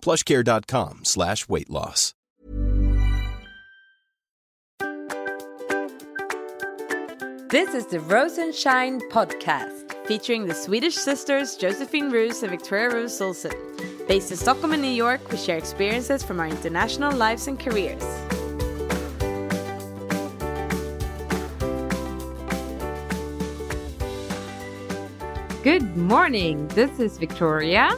plushcare.com 0.00 1.04
slash 1.04 1.48
weight 1.48 1.70
loss. 1.70 2.14
This 7.50 7.72
is 7.72 7.86
the 7.86 8.00
Rose 8.00 8.36
and 8.36 8.54
Shine 8.54 9.00
podcast, 9.10 9.94
featuring 10.06 10.46
the 10.46 10.54
Swedish 10.54 10.94
sisters 10.94 11.56
Josephine 11.56 12.10
Roos 12.10 12.42
and 12.42 12.50
Victoria 12.50 12.90
Roos 12.90 13.18
Olsen. 13.22 13.54
Based 14.06 14.30
in 14.30 14.36
Stockholm 14.36 14.72
and 14.72 14.82
New 14.82 14.88
York, 14.88 15.20
we 15.30 15.38
share 15.38 15.56
experiences 15.56 16.22
from 16.22 16.40
our 16.40 16.46
international 16.46 17.10
lives 17.10 17.48
and 17.48 17.58
careers. 17.58 18.02
Good 25.62 25.96
morning. 25.96 26.68
This 26.68 26.98
is 26.98 27.16
Victoria. 27.16 27.90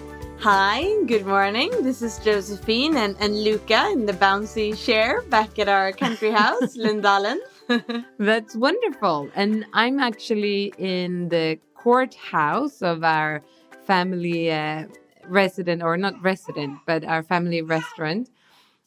Hi, 0.42 1.02
good 1.04 1.26
morning. 1.26 1.70
This 1.82 2.00
is 2.00 2.18
Josephine 2.18 2.96
and, 2.96 3.14
and 3.20 3.44
Luca 3.44 3.90
in 3.92 4.06
the 4.06 4.14
bouncy 4.14 4.74
chair 4.74 5.20
back 5.28 5.58
at 5.58 5.68
our 5.68 5.92
country 5.92 6.30
house, 6.42 6.78
Lindalen. 6.78 7.36
That's 8.18 8.56
wonderful. 8.56 9.28
And 9.34 9.66
I'm 9.74 10.00
actually 10.00 10.72
in 10.78 11.28
the 11.28 11.58
courthouse 11.74 12.80
of 12.80 13.04
our 13.04 13.42
family 13.86 14.50
uh, 14.50 14.86
resident, 15.26 15.82
or 15.82 15.98
not 15.98 16.14
resident, 16.22 16.78
but 16.86 17.04
our 17.04 17.22
family 17.22 17.60
restaurant. 17.60 18.30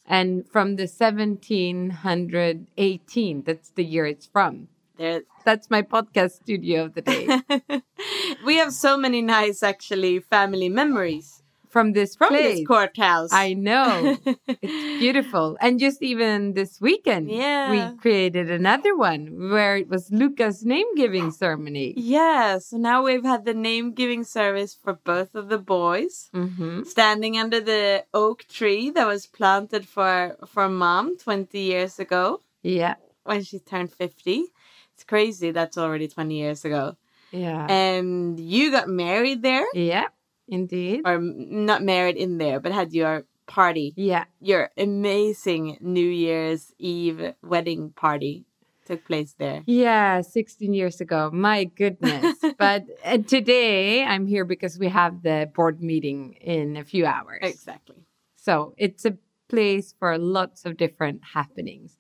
And 0.08 0.50
from 0.50 0.78
the 0.78 0.88
1718, 0.88 3.44
that's 3.44 3.70
the 3.70 3.86
year 3.86 4.08
it's 4.08 4.26
from. 4.26 4.70
There, 4.98 5.22
That's 5.46 5.70
my 5.70 5.84
podcast 5.84 6.32
studio 6.32 6.86
of 6.86 6.96
the 6.96 7.04
day. 7.04 7.28
we 8.46 8.58
have 8.58 8.74
so 8.74 8.98
many 8.98 9.22
nice, 9.22 9.62
actually, 9.62 10.20
family 10.20 10.68
memories 10.68 11.43
from 11.74 11.88
this 11.98 12.16
from 12.16 12.30
place. 12.30 12.60
this 12.60 12.68
courthouse. 12.68 13.32
I 13.34 13.54
know. 13.70 14.18
it's 14.48 15.00
beautiful. 15.06 15.58
And 15.60 15.80
just 15.86 16.00
even 16.12 16.54
this 16.54 16.80
weekend, 16.80 17.26
Yeah. 17.32 17.72
we 17.74 17.80
created 17.98 18.48
another 18.52 18.94
one 18.96 19.22
where 19.54 19.76
it 19.82 19.90
was 19.90 20.04
Luca's 20.22 20.60
name 20.74 20.86
giving 20.96 21.32
ceremony. 21.32 21.88
Yeah, 21.98 22.60
so 22.60 22.78
now 22.78 22.98
we've 23.08 23.26
had 23.34 23.44
the 23.46 23.58
name 23.70 23.86
giving 24.02 24.24
service 24.24 24.74
for 24.84 24.94
both 25.12 25.32
of 25.36 25.46
the 25.50 25.58
boys. 25.78 26.30
hmm 26.32 26.84
Standing 26.96 27.34
under 27.44 27.60
the 27.72 28.06
oak 28.14 28.46
tree 28.58 28.86
that 28.96 29.08
was 29.14 29.24
planted 29.40 29.84
for 29.96 30.16
for 30.54 30.66
mom 30.70 31.06
20 31.18 31.58
years 31.72 31.94
ago 32.06 32.24
Yeah. 32.62 32.96
when 33.30 33.42
she 33.44 33.58
turned 33.60 33.92
50. 33.92 34.36
It's 34.94 35.04
crazy 35.14 35.50
that's 35.58 35.78
already 35.78 36.08
20 36.08 36.36
years 36.44 36.62
ago. 36.70 36.84
Yeah. 37.32 37.66
And 37.68 38.40
you 38.40 38.70
got 38.78 38.88
married 38.88 39.42
there 39.42 39.66
yeah. 39.74 40.08
Indeed. 40.48 41.02
or 41.06 41.20
not 41.20 41.84
married 41.84 42.16
in 42.18 42.38
there, 42.38 42.60
but 42.60 42.72
had 42.72 42.94
your 42.94 43.26
party, 43.46 43.94
Yeah. 43.96 44.26
your 44.40 44.70
amazing 44.78 45.78
New 45.82 46.08
Year's 46.08 46.74
Eve 46.78 47.34
wedding 47.44 47.92
party 47.92 48.46
took 48.86 49.06
place 49.06 49.34
there. 49.38 49.64
Yeah, 49.66 50.22
16 50.22 50.74
years 50.74 51.00
ago. 51.02 51.30
My 51.32 51.64
goodness. 51.66 52.36
but 52.58 52.84
uh, 53.06 53.18
today 53.20 54.04
I'm 54.04 54.28
here 54.28 54.44
because 54.46 54.78
we 54.78 54.90
have 54.90 55.24
the 55.24 55.50
board 55.56 55.82
meeting 55.82 56.34
in 56.42 56.76
a 56.78 56.84
few 56.84 57.06
hours. 57.06 57.40
Exactly. 57.44 57.96
So 58.36 58.74
it's 58.78 59.06
a 59.06 59.18
place 59.48 59.94
for 59.98 60.18
lots 60.18 60.66
of 60.66 60.76
different 60.78 61.22
happenings. 61.34 61.98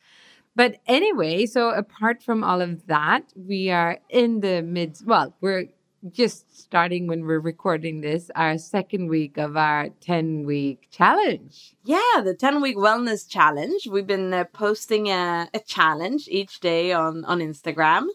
But 0.55 0.77
anyway, 0.85 1.45
so 1.45 1.69
apart 1.71 2.21
from 2.21 2.43
all 2.43 2.61
of 2.61 2.85
that, 2.87 3.23
we 3.35 3.69
are 3.69 3.99
in 4.09 4.41
the 4.41 4.61
mid, 4.61 4.97
well, 5.05 5.35
we're 5.41 5.65
just 6.11 6.57
starting 6.57 7.07
when 7.07 7.25
we're 7.25 7.39
recording 7.39 8.01
this, 8.01 8.29
our 8.35 8.57
second 8.57 9.07
week 9.07 9.37
of 9.37 9.55
our 9.55 9.89
10 10.01 10.45
week 10.45 10.87
challenge. 10.91 11.75
Yeah, 11.83 12.21
the 12.23 12.33
10 12.33 12.61
week 12.61 12.77
wellness 12.77 13.27
challenge. 13.27 13.87
We've 13.87 14.07
been 14.07 14.33
uh, 14.33 14.45
posting 14.45 15.07
a, 15.07 15.49
a 15.53 15.59
challenge 15.59 16.27
each 16.27 16.59
day 16.59 16.91
on, 16.91 17.23
on 17.25 17.39
Instagram. 17.39 18.07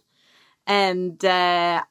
And 0.66 1.24
uh, 1.24 1.82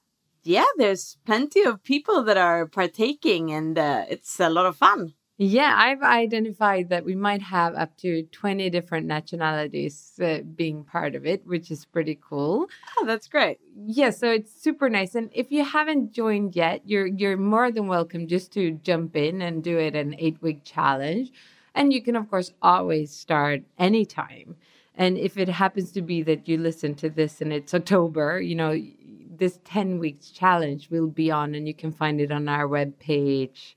yeah, 0.44 0.66
there's 0.78 1.18
plenty 1.25 1.63
of 1.63 1.84
people 1.84 2.24
that 2.24 2.38
are 2.38 2.68
partaking, 2.68 3.52
and 3.52 3.78
uh, 3.78 4.06
it's 4.09 4.40
a 4.40 4.50
lot 4.50 4.66
of 4.66 4.78
fun. 4.78 5.13
Yeah, 5.40 5.75
I've 5.78 6.02
identified 6.02 6.90
that 6.90 7.06
we 7.06 7.14
might 7.14 7.44
have 7.44 7.75
up 7.75 7.96
to 7.98 8.24
20 8.24 8.72
different 8.72 9.06
nationalities 9.06 10.20
uh, 10.20 10.40
being 10.56 10.84
part 10.84 11.14
of 11.14 11.28
it, 11.28 11.46
which 11.46 11.70
is 11.70 11.86
pretty 11.86 12.18
cool. 12.28 12.66
Oh, 12.98 13.06
that's 13.06 13.28
great. 13.28 13.59
Yeah, 13.86 14.09
so 14.09 14.31
it's 14.31 14.52
super 14.52 14.90
nice. 14.90 15.14
And 15.14 15.30
if 15.31 15.52
you 15.52 15.64
haven't 15.64 16.12
joined 16.12 16.56
yet, 16.56 16.81
you're 16.86 17.06
you're 17.06 17.38
more 17.38 17.72
than 17.72 17.86
welcome 17.86 18.28
just 18.28 18.52
to 18.53 18.72
jump 18.72 19.16
in 19.16 19.44
and 19.44 19.64
do 19.64 19.78
it 19.78 19.96
an 19.96 20.16
eight 20.18 20.42
week 20.42 20.64
challenge. 20.64 21.31
And 21.75 21.94
you 21.94 22.02
can 22.02 22.16
of 22.16 22.28
course 22.31 22.54
always 22.64 23.12
start 23.12 23.62
anytime. 23.78 24.56
And 24.96 25.19
if 25.19 25.38
it 25.38 25.50
happens 25.50 25.92
to 25.92 26.02
be 26.02 26.24
that 26.24 26.48
you 26.48 26.58
listen 26.58 26.96
to 26.96 27.12
this 27.12 27.42
and 27.42 27.54
it's 27.54 27.75
October, 27.75 28.42
you 28.42 28.56
know, 28.56 28.75
this 29.38 29.59
10 29.66 30.00
weeks 30.00 30.31
challenge 30.31 30.90
will 30.90 31.06
be 31.06 31.30
on 31.30 31.54
and 31.54 31.68
you 31.68 31.75
can 31.75 31.92
find 31.92 32.19
it 32.19 32.31
on 32.31 32.50
our 32.50 32.68
webpage 32.68 33.75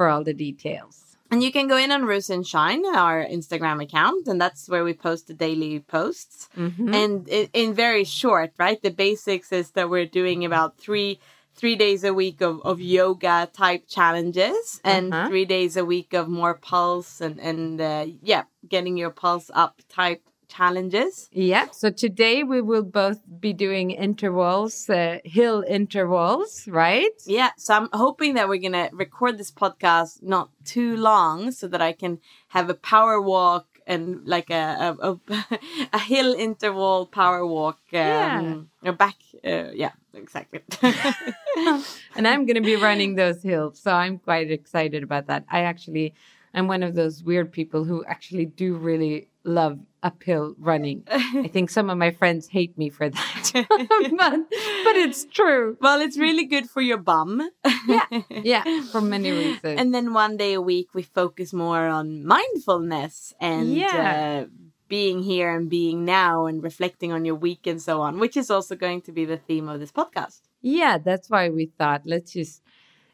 for 0.00 0.08
all 0.08 0.24
the 0.24 0.32
details. 0.48 0.96
And 1.30 1.42
you 1.44 1.52
can 1.52 1.68
go 1.68 1.76
in 1.76 1.90
on 1.92 2.06
Rose 2.06 2.30
and 2.30 2.44
Shine, 2.46 2.84
our 2.86 3.22
Instagram 3.22 3.82
account, 3.82 4.26
and 4.26 4.40
that's 4.40 4.66
where 4.66 4.82
we 4.82 4.94
post 4.94 5.26
the 5.26 5.34
daily 5.34 5.78
posts. 5.96 6.48
Mhm. 6.56 6.94
And 7.02 7.28
in, 7.28 7.48
in 7.52 7.74
very 7.74 8.04
short, 8.20 8.50
right, 8.64 8.80
the 8.82 8.94
basics 9.06 9.52
is 9.52 9.72
that 9.72 9.90
we're 9.90 10.06
doing 10.20 10.42
about 10.44 10.78
three 10.78 11.20
three 11.60 11.76
days 11.76 12.02
a 12.04 12.14
week 12.14 12.40
of, 12.40 12.54
of 12.70 12.80
yoga 12.80 13.36
type 13.62 13.84
challenges 13.96 14.80
and 14.82 15.12
Uh-huh. 15.12 15.28
three 15.28 15.44
days 15.56 15.76
a 15.76 15.84
week 15.84 16.10
of 16.20 16.24
more 16.40 16.54
pulse 16.54 17.20
and 17.26 17.36
and 17.48 17.78
uh, 17.92 18.06
yeah, 18.32 18.44
getting 18.74 18.96
your 19.02 19.10
pulse 19.22 19.48
up 19.64 19.74
type 20.00 20.22
challenges. 20.50 21.28
Yeah. 21.32 21.66
So 21.70 21.90
today 21.90 22.42
we 22.42 22.60
will 22.60 22.82
both 22.82 23.20
be 23.40 23.52
doing 23.52 23.90
intervals, 23.92 24.90
uh, 24.90 25.18
hill 25.24 25.64
intervals, 25.66 26.68
right? 26.68 27.16
Yeah, 27.26 27.50
so 27.56 27.74
I'm 27.74 27.88
hoping 27.92 28.34
that 28.34 28.48
we're 28.48 28.60
gonna 28.60 28.90
record 28.92 29.38
this 29.38 29.50
podcast 29.50 30.22
not 30.22 30.50
too 30.64 30.96
long 30.96 31.52
so 31.52 31.68
that 31.68 31.80
I 31.80 31.92
can 31.92 32.18
have 32.48 32.68
a 32.68 32.74
power 32.74 33.20
walk 33.20 33.66
and 33.86 34.26
like 34.26 34.50
a 34.50 34.96
a, 35.00 35.10
a, 35.10 35.18
a 35.92 35.98
hill 35.98 36.34
interval 36.34 37.06
power 37.06 37.46
walk. 37.46 37.78
Um, 37.92 38.70
yeah. 38.82 38.92
Back. 38.92 39.16
Uh, 39.44 39.70
yeah, 39.74 39.92
exactly. 40.14 40.60
and 42.16 42.28
I'm 42.28 42.46
going 42.46 42.56
to 42.56 42.60
be 42.60 42.76
running 42.76 43.14
those 43.14 43.42
hills. 43.42 43.80
So 43.80 43.92
I'm 43.92 44.18
quite 44.18 44.50
excited 44.50 45.02
about 45.02 45.26
that. 45.26 45.44
I 45.50 45.62
actually, 45.62 46.14
I'm 46.54 46.68
one 46.68 46.82
of 46.82 46.94
those 46.94 47.22
weird 47.22 47.52
people 47.52 47.84
who 47.84 48.04
actually 48.04 48.46
do 48.46 48.74
really 48.74 49.28
love 49.44 49.78
uphill 50.02 50.54
running. 50.58 51.04
I 51.10 51.48
think 51.48 51.70
some 51.70 51.90
of 51.90 51.98
my 51.98 52.10
friends 52.10 52.48
hate 52.48 52.76
me 52.78 52.88
for 52.90 53.08
that. 53.10 53.50
but, 53.54 54.32
but 54.50 54.96
it's 54.96 55.24
true. 55.24 55.76
well, 55.80 56.00
it's 56.00 56.18
really 56.18 56.44
good 56.46 56.68
for 56.70 56.80
your 56.82 56.98
bum. 56.98 57.48
Yeah. 57.86 58.06
Yeah. 58.30 58.82
For 58.92 59.00
many 59.00 59.30
reasons. 59.30 59.78
and 59.80 59.94
then 59.94 60.12
one 60.12 60.36
day 60.36 60.54
a 60.54 60.60
week 60.60 60.88
we 60.94 61.02
focus 61.02 61.52
more 61.52 61.86
on 61.86 62.24
mindfulness 62.24 63.34
and 63.40 63.74
Yeah. 63.74 64.44
uh, 64.44 64.48
being 64.88 65.22
here 65.22 65.54
and 65.54 65.70
being 65.70 66.04
now 66.04 66.46
and 66.46 66.62
reflecting 66.62 67.12
on 67.12 67.24
your 67.24 67.36
week 67.36 67.66
and 67.66 67.80
so 67.80 68.00
on, 68.00 68.18
which 68.18 68.36
is 68.36 68.50
also 68.50 68.74
going 68.74 69.00
to 69.02 69.12
be 69.12 69.24
the 69.24 69.36
theme 69.36 69.68
of 69.68 69.78
this 69.80 69.92
podcast. 69.92 70.40
Yeah, 70.62 70.98
that's 70.98 71.30
why 71.30 71.48
we 71.48 71.66
thought 71.78 72.02
let's 72.04 72.32
just 72.32 72.62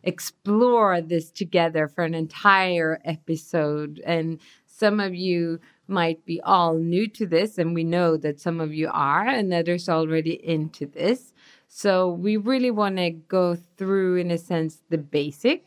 explore 0.02 1.00
this 1.00 1.30
together 1.30 1.88
for 1.88 2.04
an 2.04 2.14
entire 2.14 3.00
episode 3.04 4.00
and 4.06 4.38
some 4.66 5.00
of 5.00 5.14
you 5.14 5.58
might 5.88 6.24
be 6.24 6.40
all 6.40 6.74
new 6.74 7.08
to 7.08 7.26
this, 7.26 7.58
and 7.58 7.74
we 7.74 7.84
know 7.84 8.16
that 8.16 8.40
some 8.40 8.60
of 8.60 8.74
you 8.74 8.90
are, 8.92 9.26
and 9.26 9.52
others 9.52 9.88
already 9.88 10.34
into 10.46 10.86
this. 10.86 11.32
So 11.68 12.10
we 12.10 12.36
really 12.36 12.70
want 12.70 12.96
to 12.96 13.10
go 13.10 13.56
through, 13.76 14.16
in 14.16 14.30
a 14.30 14.38
sense, 14.38 14.82
the 14.88 14.98
basic 14.98 15.64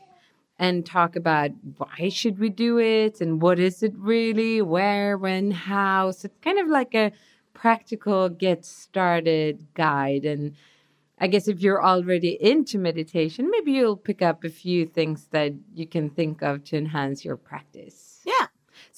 and 0.57 0.85
talk 0.85 1.15
about 1.15 1.51
why 1.77 2.09
should 2.09 2.37
we 2.37 2.49
do 2.49 2.79
it 2.79 3.21
and 3.21 3.41
what 3.41 3.59
is 3.59 3.81
it 3.81 3.93
really, 3.95 4.61
where, 4.61 5.17
when, 5.17 5.51
how. 5.51 6.11
So 6.11 6.25
it's 6.25 6.35
kind 6.41 6.59
of 6.59 6.67
like 6.67 6.93
a 6.93 7.13
practical 7.53 8.27
get 8.27 8.65
started 8.65 9.67
guide. 9.73 10.25
And 10.25 10.55
I 11.17 11.27
guess 11.27 11.47
if 11.47 11.61
you're 11.61 11.83
already 11.83 12.37
into 12.41 12.77
meditation, 12.77 13.49
maybe 13.49 13.71
you'll 13.71 13.95
pick 13.95 14.21
up 14.21 14.43
a 14.43 14.49
few 14.49 14.85
things 14.85 15.27
that 15.31 15.53
you 15.73 15.87
can 15.87 16.09
think 16.09 16.41
of 16.41 16.65
to 16.65 16.77
enhance 16.77 17.23
your 17.23 17.37
practice. 17.37 18.18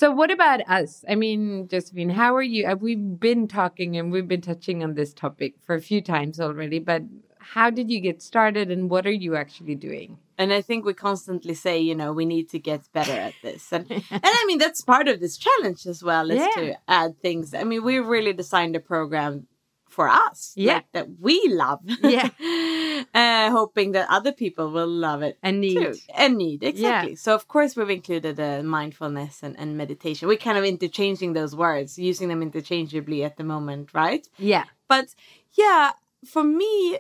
So, 0.02 0.10
what 0.10 0.32
about 0.32 0.68
us? 0.68 1.06
I 1.08 1.14
mean, 1.14 1.68
Josephine, 1.68 2.10
how 2.10 2.36
are 2.36 2.42
you? 2.42 2.66
Uh, 2.66 2.74
we've 2.74 3.20
been 3.20 3.48
talking 3.48 3.98
and 3.98 4.12
we've 4.12 4.28
been 4.28 4.42
touching 4.42 4.84
on 4.84 4.96
this 4.96 5.14
topic 5.14 5.54
for 5.64 5.76
a 5.76 5.80
few 5.80 6.02
times 6.02 6.40
already, 6.40 6.80
but 6.80 7.04
how 7.38 7.70
did 7.70 7.92
you 7.92 8.00
get 8.00 8.20
started 8.20 8.72
and 8.72 8.90
what 8.90 9.06
are 9.06 9.12
you 9.12 9.36
actually 9.36 9.76
doing? 9.76 10.18
And 10.40 10.52
I 10.52 10.64
think 10.64 10.86
we 10.86 10.96
constantly 10.96 11.54
say, 11.54 11.80
you 11.80 11.94
know, 11.94 12.14
we 12.14 12.26
need 12.26 12.50
to 12.50 12.58
get 12.58 12.92
better 12.94 13.12
at 13.12 13.36
this. 13.44 13.72
And 13.72 13.86
and 13.92 14.04
I 14.24 14.44
mean 14.48 14.58
that's 14.58 14.82
part 14.82 15.08
of 15.08 15.20
this 15.20 15.38
challenge 15.38 15.86
as 15.86 16.04
well 16.04 16.32
is 16.32 16.40
Yeah. 16.40 16.62
to 16.64 16.78
add 16.88 17.22
things. 17.22 17.54
I 17.54 17.64
mean, 17.64 17.84
we 17.84 18.00
really 18.00 18.34
designed 18.34 18.76
a 18.76 18.80
program 18.80 19.46
for 19.92 20.08
us. 20.08 20.54
Yeah. 20.56 20.76
like, 20.76 20.92
that 20.94 21.08
we 21.20 21.42
love. 21.48 21.80
Yeah. 22.02 22.30
uh, 23.14 23.52
hoping 23.52 23.92
that 23.94 24.08
other 24.10 24.32
people 24.32 24.72
will 24.72 24.88
love 24.88 25.22
it. 25.22 25.38
And 25.44 25.62
need. 25.62 25.76
too. 25.76 25.94
And 26.16 26.38
need, 26.38 26.64
exactly. 26.64 27.16
So 27.16 27.36
of 27.36 27.48
course 27.48 27.76
we've 27.76 27.90
included 27.90 28.40
uh, 28.40 28.64
mindfulness 28.64 29.44
and, 29.44 29.58
and 29.60 29.78
meditation. 29.78 30.28
We're 30.28 30.38
kind 30.38 30.58
of 30.58 30.64
interchanging 30.64 31.34
those 31.34 31.56
words, 31.56 31.98
using 31.98 32.28
them 32.30 32.42
interchangeably 32.42 33.24
at 33.24 33.38
the 33.38 33.44
moment, 33.44 33.94
right? 33.94 34.28
Yeah. 34.38 34.66
But 34.88 35.14
yeah, 35.54 35.92
for 36.26 36.44
me, 36.44 37.00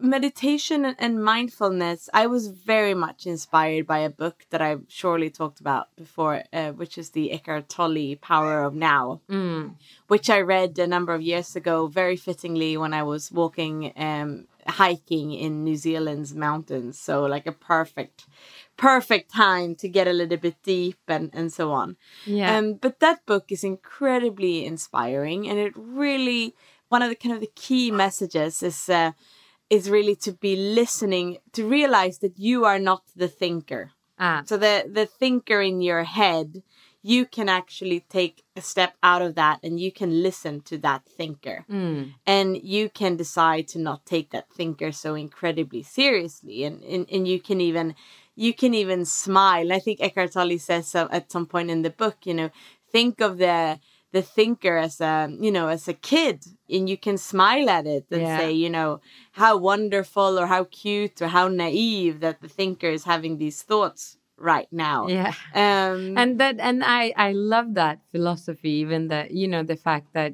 meditation 0.00 0.84
and- 0.84 1.22
mindfulness, 1.22 2.08
I 2.14 2.26
was 2.26 2.48
very 2.48 2.94
much 2.94 3.26
inspired 3.26 3.86
by 3.86 3.98
a 3.98 4.10
book 4.10 4.46
that 4.50 4.62
I've 4.62 4.84
surely 4.88 5.30
talked 5.30 5.60
about 5.60 5.88
before, 5.96 6.44
uh, 6.52 6.70
which 6.72 6.96
is 6.96 7.10
the 7.10 7.32
Eckhart 7.32 7.68
Tolle 7.68 8.16
Power 8.20 8.62
of 8.62 8.74
Now, 8.74 9.20
Mm. 9.28 9.74
which 10.06 10.30
I 10.30 10.40
read 10.40 10.78
a 10.78 10.86
number 10.86 11.14
of 11.14 11.22
years 11.22 11.56
ago, 11.56 11.86
very 11.88 12.16
fittingly 12.16 12.76
when 12.76 12.94
I 12.94 13.02
was 13.02 13.32
walking, 13.32 13.92
um, 13.96 14.46
hiking 14.66 15.32
in 15.32 15.64
New 15.64 15.76
Zealand's 15.76 16.34
mountains. 16.34 16.98
So, 16.98 17.24
like 17.24 17.46
a 17.46 17.52
perfect, 17.52 18.26
perfect 18.76 19.32
time 19.32 19.74
to 19.76 19.88
get 19.88 20.06
a 20.06 20.12
little 20.12 20.36
bit 20.36 20.56
deep 20.62 20.98
and, 21.08 21.30
and 21.32 21.52
so 21.52 21.72
on. 21.72 21.96
Yeah. 22.24 22.56
Um, 22.56 22.74
but 22.74 23.00
that 23.00 23.24
book 23.26 23.50
is 23.50 23.64
incredibly 23.64 24.64
inspiring, 24.64 25.48
and 25.48 25.58
it 25.58 25.72
really 25.76 26.54
one 26.88 27.02
of 27.02 27.10
the 27.10 27.16
kind 27.16 27.34
of 27.34 27.40
the 27.40 27.50
key 27.54 27.90
messages 27.90 28.62
is 28.62 28.88
uh, 28.88 29.12
is 29.70 29.90
really 29.90 30.16
to 30.16 30.32
be 30.32 30.56
listening 30.56 31.38
to 31.52 31.68
realize 31.68 32.18
that 32.18 32.38
you 32.38 32.64
are 32.64 32.78
not 32.78 33.02
the 33.16 33.28
thinker. 33.28 33.92
ah. 34.18 34.42
So 34.46 34.56
the 34.56 34.74
the 34.98 35.06
thinker 35.06 35.60
in 35.60 35.80
your 35.80 36.04
head, 36.04 36.62
you 37.02 37.26
can 37.26 37.48
actually 37.48 38.00
take 38.08 38.42
a 38.56 38.60
step 38.60 38.92
out 39.02 39.22
of 39.22 39.34
that, 39.34 39.58
and 39.62 39.78
you 39.78 39.92
can 39.92 40.22
listen 40.22 40.60
to 40.62 40.78
that 40.78 41.02
thinker 41.18 41.64
Mm. 41.70 42.14
and 42.26 42.48
you 42.76 42.88
can 43.00 43.16
decide 43.16 43.66
to 43.68 43.78
not 43.78 44.00
take 44.14 44.28
that 44.30 44.48
thinker 44.58 44.90
so 44.92 45.14
incredibly 45.14 45.82
seriously 45.82 46.64
and 46.66 46.82
and, 46.92 47.06
and 47.14 47.22
you 47.28 47.38
can 47.48 47.60
even 47.60 47.94
you 48.44 48.52
can 48.60 48.72
even 48.82 49.04
smile 49.04 49.68
i 49.72 49.80
think 49.84 50.00
eckhart 50.00 50.32
tolle 50.32 50.58
says 50.58 50.84
so 50.94 51.00
at 51.18 51.30
some 51.34 51.46
point 51.46 51.70
in 51.74 51.82
the 51.82 51.90
book 52.02 52.16
you 52.28 52.34
know 52.38 52.50
think 52.94 53.20
of 53.20 53.32
the 53.38 53.78
the 54.12 54.22
thinker 54.22 54.76
as 54.76 55.00
a 55.00 55.28
you 55.40 55.50
know 55.50 55.68
as 55.68 55.86
a 55.88 55.92
kid 55.94 56.44
and 56.70 56.88
you 56.88 56.96
can 56.96 57.18
smile 57.18 57.68
at 57.68 57.86
it 57.86 58.06
and 58.10 58.22
Yeah. 58.22 58.38
say 58.38 58.52
you 58.52 58.70
know 58.70 59.00
how 59.32 59.56
wonderful 59.56 60.38
or 60.40 60.46
how 60.46 60.64
cute 60.64 61.20
or 61.22 61.28
how 61.28 61.48
naive 61.48 62.20
that 62.20 62.40
the 62.40 62.48
thinker 62.48 62.88
is 62.88 63.04
having 63.04 63.38
these 63.38 63.62
thoughts 63.62 64.16
right 64.36 64.68
now 64.72 65.08
Yeah. 65.08 65.34
um 65.54 66.16
And 66.16 66.38
that 66.40 66.56
and 66.58 66.82
I 66.84 67.12
I 67.16 67.32
love 67.32 67.74
that 67.74 67.98
philosophy 68.12 68.70
even 68.84 69.08
that 69.08 69.30
you 69.40 69.46
know 69.48 69.62
the 69.62 69.76
fact 69.76 70.12
that 70.14 70.32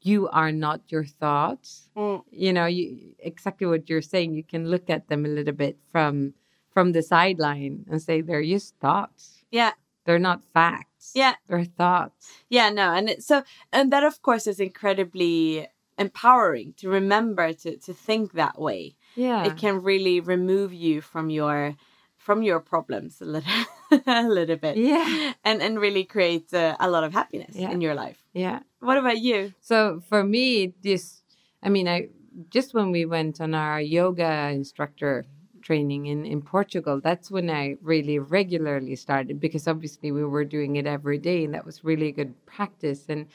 you 0.00 0.28
are 0.28 0.52
not 0.52 0.80
your 0.94 1.04
thoughts. 1.04 1.90
mm, 1.96 2.22
You 2.30 2.52
know, 2.52 2.66
you 2.66 3.14
exactly 3.18 3.66
what 3.66 3.88
you're 3.90 4.00
saying. 4.14 4.32
You 4.34 4.44
can 4.44 4.70
look 4.70 4.88
at 4.88 5.08
them 5.08 5.26
a 5.26 5.28
little 5.28 5.52
bit 5.64 5.76
from 5.90 6.34
from 6.70 6.92
the 6.92 7.02
sideline 7.02 7.84
and 7.90 7.98
say 8.00 8.20
they're 8.22 8.44
just 8.46 8.76
thoughts. 8.78 9.42
yeah 9.50 9.72
They're 10.04 10.22
not 10.30 10.44
facts. 10.54 10.87
Yeah. 11.14 11.34
They're 11.46 11.64
thoughts. 11.64 12.28
Yeah, 12.48 12.70
no, 12.70 12.92
and 12.92 13.08
it, 13.10 13.22
so 13.22 13.42
and 13.72 13.92
that 13.92 14.04
of 14.04 14.20
course 14.22 14.46
is 14.46 14.60
incredibly 14.60 15.66
empowering 15.98 16.74
to 16.78 16.88
remember 16.88 17.52
to 17.52 17.76
to 17.76 17.92
think 17.94 18.32
that 18.32 18.58
way. 18.60 18.96
Yeah. 19.16 19.44
It 19.46 19.56
can 19.56 19.82
really 19.82 20.20
remove 20.20 20.72
you 20.72 21.00
from 21.00 21.30
your 21.30 21.74
from 22.16 22.42
your 22.42 22.60
problems 22.60 23.20
a 23.20 23.24
little 23.24 23.64
a 24.06 24.28
little 24.28 24.56
bit. 24.56 24.76
Yeah. 24.76 25.32
And 25.44 25.62
and 25.62 25.80
really 25.80 26.04
create 26.04 26.52
uh, 26.54 26.76
a 26.80 26.88
lot 26.90 27.04
of 27.04 27.12
happiness 27.12 27.54
Yeah. 27.56 27.70
in 27.70 27.80
your 27.80 27.94
life. 27.94 28.22
Yeah. 28.32 28.60
What 28.80 28.98
about 28.98 29.18
you? 29.18 29.52
So 29.60 30.00
for 30.08 30.22
me, 30.22 30.74
this, 30.82 31.22
I 31.62 31.68
mean, 31.68 31.88
I 31.88 32.08
just 32.50 32.74
when 32.74 32.92
we 32.92 33.04
went 33.04 33.40
on 33.40 33.54
our 33.54 33.80
yoga 33.80 34.50
instructor 34.52 35.24
training 35.68 36.06
in, 36.06 36.24
in 36.24 36.40
Portugal, 36.40 36.98
that's 36.98 37.30
when 37.30 37.50
I 37.50 37.76
really 37.82 38.18
regularly 38.18 38.96
started 38.96 39.38
because 39.38 39.68
obviously 39.68 40.10
we 40.10 40.24
were 40.24 40.46
doing 40.46 40.76
it 40.76 40.86
every 40.86 41.18
day 41.18 41.44
and 41.44 41.52
that 41.52 41.66
was 41.66 41.84
really 41.84 42.10
good 42.10 42.32
practice. 42.46 43.04
And 43.10 43.26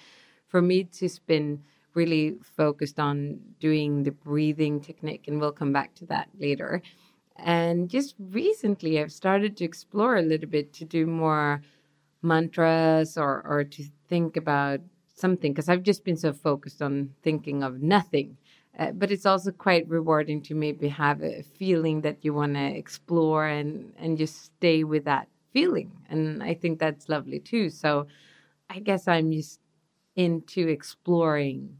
for 0.48 0.60
me, 0.60 0.80
it's 0.80 1.00
just 1.00 1.28
been 1.28 1.62
really 1.94 2.38
focused 2.58 3.00
on 3.00 3.40
doing 3.60 4.02
the 4.02 4.16
breathing 4.30 4.82
technique, 4.82 5.26
and 5.28 5.40
we'll 5.40 5.60
come 5.62 5.72
back 5.72 5.94
to 5.94 6.08
that 6.08 6.28
later. 6.40 6.82
And 7.36 7.88
just 7.88 8.16
recently, 8.18 9.00
I've 9.00 9.12
started 9.12 9.56
to 9.58 9.66
explore 9.66 10.18
a 10.18 10.24
little 10.24 10.50
bit 10.50 10.74
to 10.74 10.86
do 10.86 11.06
more 11.06 11.62
mantras 12.24 13.16
or, 13.16 13.44
or 13.46 13.64
to 13.64 13.84
think 14.10 14.38
about 14.38 14.80
something 15.14 15.54
because 15.54 15.70
I've 15.70 15.84
just 15.84 16.04
been 16.04 16.18
so 16.18 16.34
focused 16.34 16.82
on 16.82 17.14
thinking 17.22 17.62
of 17.62 17.80
nothing. 17.80 18.38
Uh, 18.78 18.92
but 18.92 19.12
it's 19.12 19.26
also 19.26 19.52
quite 19.52 19.88
rewarding 19.88 20.42
to 20.42 20.56
maybe 20.56 20.88
have 20.88 21.22
a 21.22 21.44
feeling 21.44 22.02
that 22.02 22.18
you 22.22 22.34
want 22.34 22.56
to 22.56 22.66
explore 22.66 23.46
and, 23.46 23.94
and 23.98 24.18
just 24.18 24.46
stay 24.46 24.84
with 24.84 25.06
that 25.06 25.28
feeling. 25.52 25.92
And 26.10 26.42
I 26.42 26.56
think 26.56 26.80
that's 26.80 27.08
lovely 27.08 27.40
too. 27.40 27.70
So 27.70 28.08
I 28.70 28.80
guess 28.80 29.08
I'm 29.08 29.32
just 29.32 29.60
into 30.16 30.68
exploring 30.68 31.78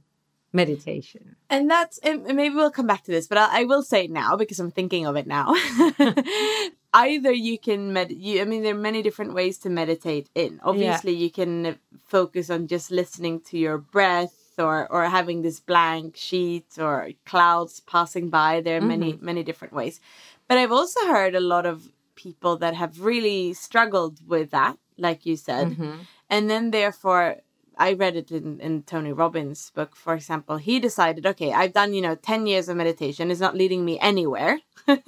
meditation. 0.54 1.36
And 1.50 1.70
that's 1.70 1.98
and 2.00 2.24
maybe 2.24 2.56
we'll 2.56 2.72
come 2.72 2.88
back 2.88 3.04
to 3.04 3.12
this, 3.12 3.28
but 3.28 3.38
I, 3.38 3.62
I 3.62 3.64
will 3.66 3.82
say 3.82 4.06
it 4.06 4.12
now 4.12 4.36
because 4.36 4.60
I'm 4.60 4.72
thinking 4.72 5.06
of 5.06 5.16
it 5.16 5.28
now. 5.28 5.56
Either 6.94 7.32
you 7.32 7.58
can 7.58 7.92
med, 7.92 8.12
you, 8.12 8.40
I 8.40 8.46
mean, 8.46 8.62
there 8.62 8.76
are 8.76 8.78
many 8.78 9.02
different 9.02 9.34
ways 9.34 9.58
to 9.60 9.70
meditate 9.70 10.30
in. 10.36 10.60
Obviously, 10.64 11.14
you 11.14 11.32
can 11.32 11.80
focus 12.06 12.52
on 12.52 12.68
just 12.68 12.92
listening 12.92 13.42
to 13.42 13.58
your 13.58 13.80
breath, 13.80 14.43
or 14.60 14.92
or 14.92 15.06
having 15.06 15.42
this 15.42 15.60
blank 15.60 16.16
sheet, 16.16 16.78
or 16.80 17.10
clouds 17.26 17.80
passing 17.82 18.30
by. 18.30 18.62
There 18.62 18.78
are 18.78 18.82
many 18.82 19.14
mm-hmm. 19.14 19.26
many 19.26 19.44
different 19.44 19.74
ways. 19.74 20.00
But 20.48 20.58
I've 20.58 20.72
also 20.72 21.00
heard 21.08 21.36
a 21.36 21.40
lot 21.40 21.66
of 21.66 21.90
people 22.16 22.58
that 22.58 22.76
have 22.76 23.00
really 23.00 23.54
struggled 23.54 24.20
with 24.28 24.52
that, 24.52 24.78
like 24.98 25.26
you 25.26 25.36
said, 25.36 25.70
mm-hmm. 25.70 26.00
and 26.30 26.50
then 26.50 26.72
therefore 26.72 27.38
I 27.78 27.94
read 27.94 28.16
it 28.16 28.32
in, 28.32 28.60
in 28.60 28.84
Tony 28.84 29.12
Robbins' 29.12 29.72
book, 29.72 29.96
for 29.96 30.14
example. 30.14 30.58
He 30.58 30.80
decided, 30.80 31.26
okay, 31.26 31.54
I've 31.54 31.74
done, 31.74 31.94
you 31.94 32.02
know, 32.02 32.16
10 32.16 32.46
years 32.46 32.70
of 32.70 32.78
meditation. 32.78 33.32
It's 33.32 33.40
not 33.40 33.56
leading 33.56 33.84
me 33.84 34.00
anywhere 34.00 34.60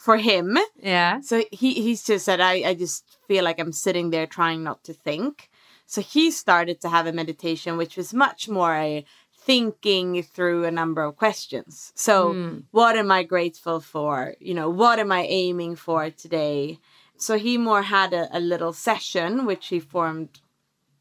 for 0.00 0.16
him. 0.16 0.58
Yeah. 0.80 1.20
So 1.20 1.44
he, 1.52 1.74
he's 1.74 2.04
just 2.04 2.24
said, 2.24 2.40
I, 2.40 2.70
I 2.70 2.74
just 2.74 3.04
feel 3.26 3.44
like 3.44 3.60
I'm 3.60 3.72
sitting 3.72 4.10
there 4.10 4.26
trying 4.26 4.62
not 4.64 4.84
to 4.84 4.92
think. 4.92 5.50
So 5.94 6.00
he 6.02 6.24
started 6.30 6.76
to 6.82 6.88
have 6.90 7.06
a 7.06 7.12
meditation, 7.22 7.78
which 7.78 7.96
was 7.96 8.12
much 8.26 8.42
more 8.58 8.74
a 8.76 9.04
thinking 9.48 10.22
through 10.22 10.64
a 10.64 10.70
number 10.80 11.02
of 11.02 11.16
questions. 11.24 11.92
So, 12.06 12.14
Mm. 12.34 12.64
what 12.70 12.94
am 13.02 13.10
I 13.18 13.22
grateful 13.34 13.80
for? 13.80 14.34
You 14.48 14.54
know, 14.58 14.68
what 14.82 14.98
am 15.04 15.10
I 15.20 15.22
aiming 15.42 15.76
for 15.76 16.10
today? 16.10 16.78
So 17.16 17.32
he 17.38 17.56
more 17.58 17.82
had 17.98 18.10
a, 18.12 18.24
a 18.38 18.40
little 18.52 18.74
session, 18.88 19.30
which 19.46 19.68
he 19.72 19.80
formed 19.80 20.32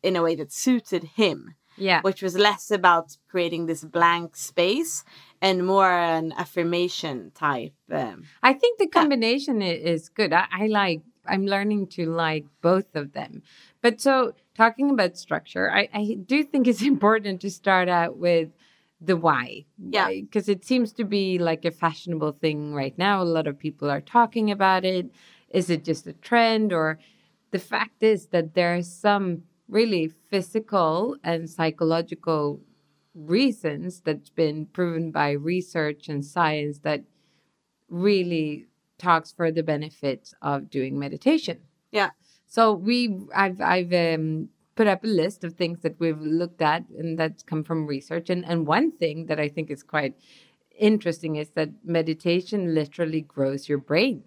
in 0.07 0.15
a 0.15 0.23
way 0.25 0.35
that 0.35 0.51
suited 0.65 1.03
him, 1.21 1.55
Yeah. 1.89 2.01
which 2.07 2.21
was 2.21 2.35
less 2.49 2.71
about 2.79 3.07
creating 3.31 3.65
this 3.65 3.83
blank 3.83 4.35
space 4.51 5.03
and 5.41 5.65
more 5.73 5.91
an 5.91 6.31
affirmation 6.43 7.31
type. 7.35 7.73
Um, 7.91 8.17
I 8.41 8.53
think 8.53 8.73
the 8.79 8.87
combination 8.99 9.61
i- 9.61 9.81
is 9.93 10.07
good. 10.19 10.31
I, 10.33 10.45
I 10.63 10.67
like, 10.67 11.01
I'm 11.27 11.45
learning 11.45 11.87
to 11.87 12.05
like 12.05 12.45
both 12.61 12.95
of 12.95 13.13
them. 13.13 13.41
But 13.81 14.01
so, 14.01 14.33
talking 14.55 14.89
about 14.89 15.17
structure, 15.17 15.71
I, 15.71 15.89
I 15.93 16.17
do 16.25 16.43
think 16.43 16.67
it's 16.67 16.81
important 16.95 17.41
to 17.41 17.49
start 17.51 17.89
out 17.89 18.17
with 18.17 18.49
the 18.99 19.15
why. 19.15 19.65
Yeah. 19.77 20.09
Because 20.09 20.49
it 20.49 20.65
seems 20.65 20.91
to 20.93 21.03
be 21.03 21.37
like 21.37 21.65
a 21.65 21.71
fashionable 21.71 22.31
thing 22.31 22.73
right 22.73 22.97
now. 22.97 23.21
A 23.21 23.23
lot 23.23 23.47
of 23.47 23.59
people 23.59 23.89
are 23.89 24.01
talking 24.01 24.49
about 24.51 24.85
it. 24.85 25.11
Is 25.49 25.69
it 25.69 25.83
just 25.83 26.07
a 26.07 26.13
trend? 26.13 26.73
Or 26.73 26.99
the 27.51 27.59
fact 27.59 28.01
is 28.01 28.27
that 28.27 28.53
there 28.55 28.75
are 28.75 28.81
some 28.81 29.43
really 29.69 30.07
physical 30.07 31.15
and 31.23 31.49
psychological 31.49 32.59
reasons 33.13 34.01
that's 34.01 34.29
been 34.29 34.65
proven 34.65 35.11
by 35.11 35.31
research 35.31 36.07
and 36.07 36.23
science 36.23 36.79
that 36.79 37.03
really 37.89 38.65
talks 38.97 39.31
for 39.31 39.51
the 39.51 39.63
benefits 39.63 40.33
of 40.41 40.69
doing 40.69 40.97
meditation. 40.97 41.59
Yeah. 41.91 42.11
So 42.47 42.73
we, 42.73 43.17
I've, 43.35 43.61
I've 43.61 43.93
um, 43.93 44.49
put 44.77 44.87
up 44.87 45.03
a 45.03 45.07
list 45.07 45.43
of 45.43 45.53
things 45.53 45.81
that 45.81 45.99
we've 45.99 46.21
looked 46.21 46.61
at 46.61 46.87
and 46.97 47.17
that's 47.17 47.43
come 47.43 47.63
from 47.63 47.87
research. 47.87 48.29
And 48.29 48.45
and 48.45 48.65
one 48.65 48.91
thing 48.91 49.25
that 49.25 49.39
I 49.39 49.49
think 49.49 49.69
is 49.69 49.83
quite 49.83 50.15
interesting 50.77 51.35
is 51.35 51.49
that 51.55 51.69
meditation 51.83 52.73
literally 52.73 53.21
grows 53.21 53.67
your 53.67 53.79
brain. 53.79 54.23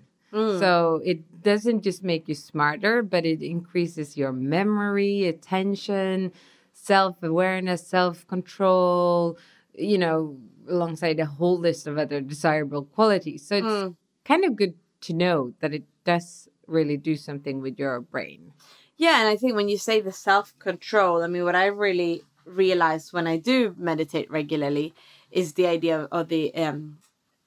So 0.60 1.00
it 1.04 1.42
doesn't 1.42 1.82
just 1.82 2.04
make 2.04 2.28
you 2.28 2.36
smarter, 2.36 3.02
but 3.02 3.26
it 3.26 3.42
increases 3.42 4.16
your 4.16 4.32
memory, 4.32 5.26
attention, 5.26 6.32
self 6.72 7.22
awareness, 7.22 7.86
self 7.86 8.26
control, 8.26 9.38
you 9.74 9.98
know, 9.98 10.36
alongside 10.68 11.18
a 11.18 11.26
whole 11.26 11.58
list 11.58 11.86
of 11.86 11.98
other 11.98 12.20
desirable 12.20 12.84
qualities. 12.84 13.46
So 13.46 13.56
it's 13.56 13.96
kind 14.30 14.44
of 14.44 14.54
good 14.54 14.74
to 15.00 15.12
know 15.12 15.52
that 15.60 15.74
it 15.74 15.82
does 16.04 16.48
really 16.68 16.96
do 16.96 17.16
something 17.16 17.60
with 17.60 17.78
your 17.78 18.00
brain. 18.00 18.52
Yeah, 18.96 19.18
and 19.20 19.28
I 19.28 19.36
think 19.36 19.56
when 19.56 19.68
you 19.68 19.76
say 19.78 20.00
the 20.00 20.12
self 20.12 20.56
control, 20.58 21.22
I 21.22 21.26
mean, 21.26 21.44
what 21.44 21.56
I 21.56 21.66
really 21.66 22.22
realize 22.44 23.12
when 23.12 23.26
I 23.26 23.38
do 23.38 23.74
meditate 23.76 24.30
regularly 24.30 24.94
is 25.32 25.54
the 25.54 25.66
idea 25.66 26.06
of 26.12 26.28
the 26.28 26.54
um, 26.54 26.98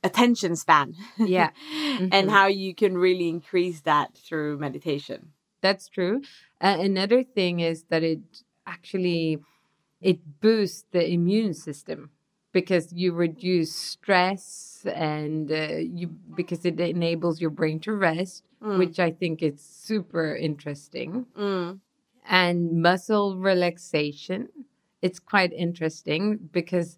attention 0.03 0.55
span. 0.55 0.95
Yeah. 1.17 1.51
and 2.11 2.29
how 2.29 2.47
you 2.47 2.75
can 2.75 2.97
really 2.97 3.29
increase 3.29 3.81
that 3.81 4.17
through 4.17 4.57
meditation. 4.57 5.31
That's 5.61 5.87
true. 5.87 6.21
Uh, 6.59 6.77
another 6.79 7.23
thing 7.23 7.61
is 7.61 7.83
that 7.89 8.03
it 8.03 8.19
actually 8.67 9.39
it 10.01 10.41
boosts 10.41 10.85
the 10.91 11.09
immune 11.09 11.53
system 11.53 12.09
because 12.53 12.93
you 12.93 13.12
reduce 13.13 13.75
stress 13.75 14.86
and 14.93 15.51
uh, 15.51 15.67
you 15.79 16.07
because 16.36 16.63
it 16.65 16.79
enables 16.79 17.41
your 17.41 17.50
brain 17.50 17.79
to 17.81 17.93
rest, 17.93 18.43
which 18.77 19.00
I 19.00 19.12
think 19.12 19.41
is 19.43 19.60
super 19.60 20.36
interesting. 20.36 21.25
And 22.25 22.81
muscle 22.81 23.38
relaxation, 23.38 24.48
it's 25.01 25.19
quite 25.19 25.51
interesting 25.51 26.38
because 26.53 26.98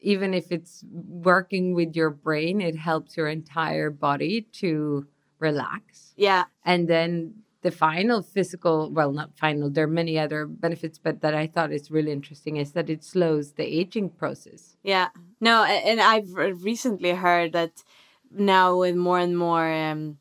even 0.00 0.34
if 0.34 0.50
it's 0.50 0.84
working 0.90 1.74
with 1.74 1.94
your 1.94 2.10
brain, 2.10 2.60
it 2.60 2.76
helps 2.76 3.16
your 3.16 3.28
entire 3.28 3.90
body 3.90 4.42
to 4.52 5.06
relax. 5.38 6.14
Yeah. 6.16 6.44
And 6.64 6.88
then 6.88 7.41
the 7.62 7.70
final 7.70 8.22
physical, 8.22 8.90
well, 8.90 9.12
not 9.12 9.36
final, 9.36 9.70
there 9.70 9.84
are 9.84 9.88
many 10.02 10.18
other 10.18 10.46
benefits, 10.46 10.98
but 10.98 11.20
that 11.22 11.34
I 11.34 11.46
thought 11.46 11.72
is 11.72 11.90
really 11.90 12.12
interesting 12.12 12.56
is 12.56 12.72
that 12.72 12.90
it 12.90 13.04
slows 13.04 13.52
the 13.52 13.64
aging 13.64 14.10
process. 14.10 14.76
Yeah. 14.82 15.08
No, 15.40 15.64
and 15.64 16.00
I've 16.00 16.32
recently 16.34 17.12
heard 17.12 17.52
that 17.52 17.82
now 18.30 18.78
with 18.78 18.96
more 18.96 19.18
and 19.18 19.38
more 19.38 19.70
um, 19.72 20.18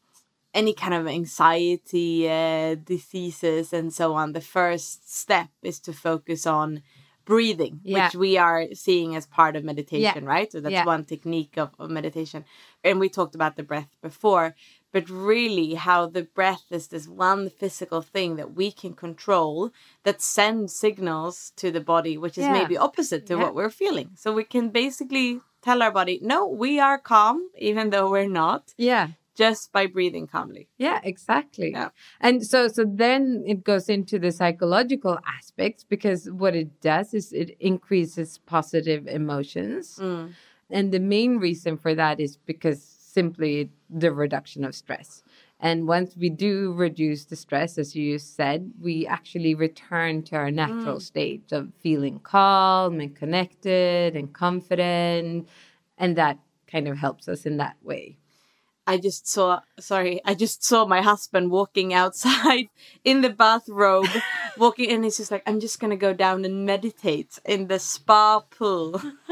any 0.54 0.74
kind 0.74 0.94
of 0.94 1.08
anxiety 1.08 2.30
uh, 2.30 2.76
diseases 2.76 3.74
and 3.74 3.94
so 3.94 4.14
on, 4.14 4.34
the 4.34 4.42
first 4.42 5.12
step 5.12 5.50
is 5.64 5.80
to 5.82 5.94
focus 5.94 6.46
on 6.46 6.82
breathing, 7.24 7.80
Yeah. 7.84 8.06
which 8.08 8.16
we 8.16 8.38
are 8.38 8.68
seeing 8.74 9.16
as 9.16 9.28
part 9.28 9.56
of 9.56 9.64
meditation, 9.64 10.26
right? 10.26 10.52
So 10.52 10.60
that's 10.60 10.74
Yeah. 10.74 10.86
one 10.86 11.06
technique 11.06 11.56
of, 11.58 11.70
of 11.80 11.90
meditation. 11.90 12.46
And 12.84 13.00
we 13.00 13.10
talked 13.10 13.36
about 13.36 13.56
the 13.56 13.64
breath 13.64 13.90
before, 14.02 14.56
but 14.92 15.10
really 15.10 15.76
how 15.76 16.06
the 16.08 16.24
breath 16.24 16.66
is 16.72 16.88
this 16.88 17.08
one 17.08 17.50
physical 17.50 18.02
thing 18.02 18.36
that 18.36 18.54
we 18.54 18.72
can 18.72 18.94
control 18.94 19.72
that 20.04 20.22
sends 20.22 20.76
signals 20.76 21.54
to 21.56 21.72
the 21.72 21.82
body, 21.82 22.18
which 22.18 22.38
is 22.38 22.44
Yeah. 22.46 22.54
maybe 22.54 22.78
opposite 22.78 23.26
to 23.28 23.36
Yeah. 23.36 23.44
what 23.44 23.56
we're 23.56 23.70
feeling. 23.70 24.10
So 24.16 24.34
we 24.34 24.44
can 24.44 24.70
basically 24.70 25.40
tell 25.62 25.82
our 25.82 25.92
body, 25.92 26.20
no, 26.22 26.48
we 26.48 26.80
are 26.80 26.98
calm, 26.98 27.50
even 27.58 27.90
though 27.92 28.10
we're 28.10 28.28
not, 28.44 28.74
Yeah. 28.78 29.08
just 29.36 29.72
by 29.72 29.88
breathing 29.88 30.28
calmly. 30.28 30.68
Yeah, 30.78 31.00
exactly. 31.04 31.72
Yeah. 31.72 31.90
And 32.20 32.46
so 32.46 32.68
so 32.68 32.84
then 32.86 33.44
it 33.48 33.64
goes 33.64 33.88
into 33.90 34.20
the 34.20 34.32
psychological 34.32 35.18
aspects 35.38 35.84
because 35.94 36.30
what 36.30 36.54
it 36.56 36.82
does 36.82 37.14
is 37.14 37.32
it 37.32 37.56
increases 37.60 38.40
positive 38.40 39.08
emotions. 39.08 39.98
Mm. 40.02 40.34
And 40.70 40.92
the 40.92 41.00
main 41.00 41.38
reason 41.38 41.78
for 41.78 41.94
that 41.96 42.20
is 42.20 42.38
because 42.38 42.82
simply 42.84 43.70
the 43.92 44.12
reduction 44.12 44.64
of 44.64 44.76
stress. 44.76 45.24
And 45.60 45.88
once 45.88 46.18
we 46.18 46.30
do 46.30 46.74
reduce 46.74 47.26
the 47.26 47.36
stress, 47.36 47.78
as 47.78 47.96
you 47.96 48.18
said, 48.18 48.72
we 48.82 49.06
actually 49.06 49.54
return 49.54 50.24
to 50.24 50.36
our 50.36 50.50
natural 50.50 50.98
mm. 50.98 51.02
state 51.02 51.52
of 51.52 51.72
feeling 51.82 52.20
calm 52.20 53.00
and 53.00 53.16
connected 53.16 54.16
and 54.16 54.34
confident. 54.34 55.48
And 56.00 56.16
that 56.16 56.40
kind 56.66 56.88
of 56.88 56.98
helps 56.98 57.28
us 57.28 57.46
in 57.46 57.58
that 57.58 57.76
way. 57.84 58.18
I 58.88 58.98
just 58.98 59.28
saw, 59.28 59.62
sorry, 59.80 60.22
I 60.26 60.34
just 60.34 60.64
saw 60.64 60.86
my 60.86 61.02
husband 61.02 61.52
walking 61.52 61.94
outside 61.94 62.70
in 63.04 63.22
the 63.22 63.30
bathrobe, 63.30 64.10
walking, 64.58 64.90
and 64.92 65.04
he's 65.04 65.18
just 65.18 65.32
like, 65.32 65.44
I'm 65.46 65.60
just 65.60 65.80
gonna 65.80 65.96
go 65.96 66.14
down 66.14 66.44
and 66.44 66.66
meditate 66.66 67.40
in 67.46 67.68
the 67.68 67.78
spa 67.78 68.40
pool. 68.40 69.00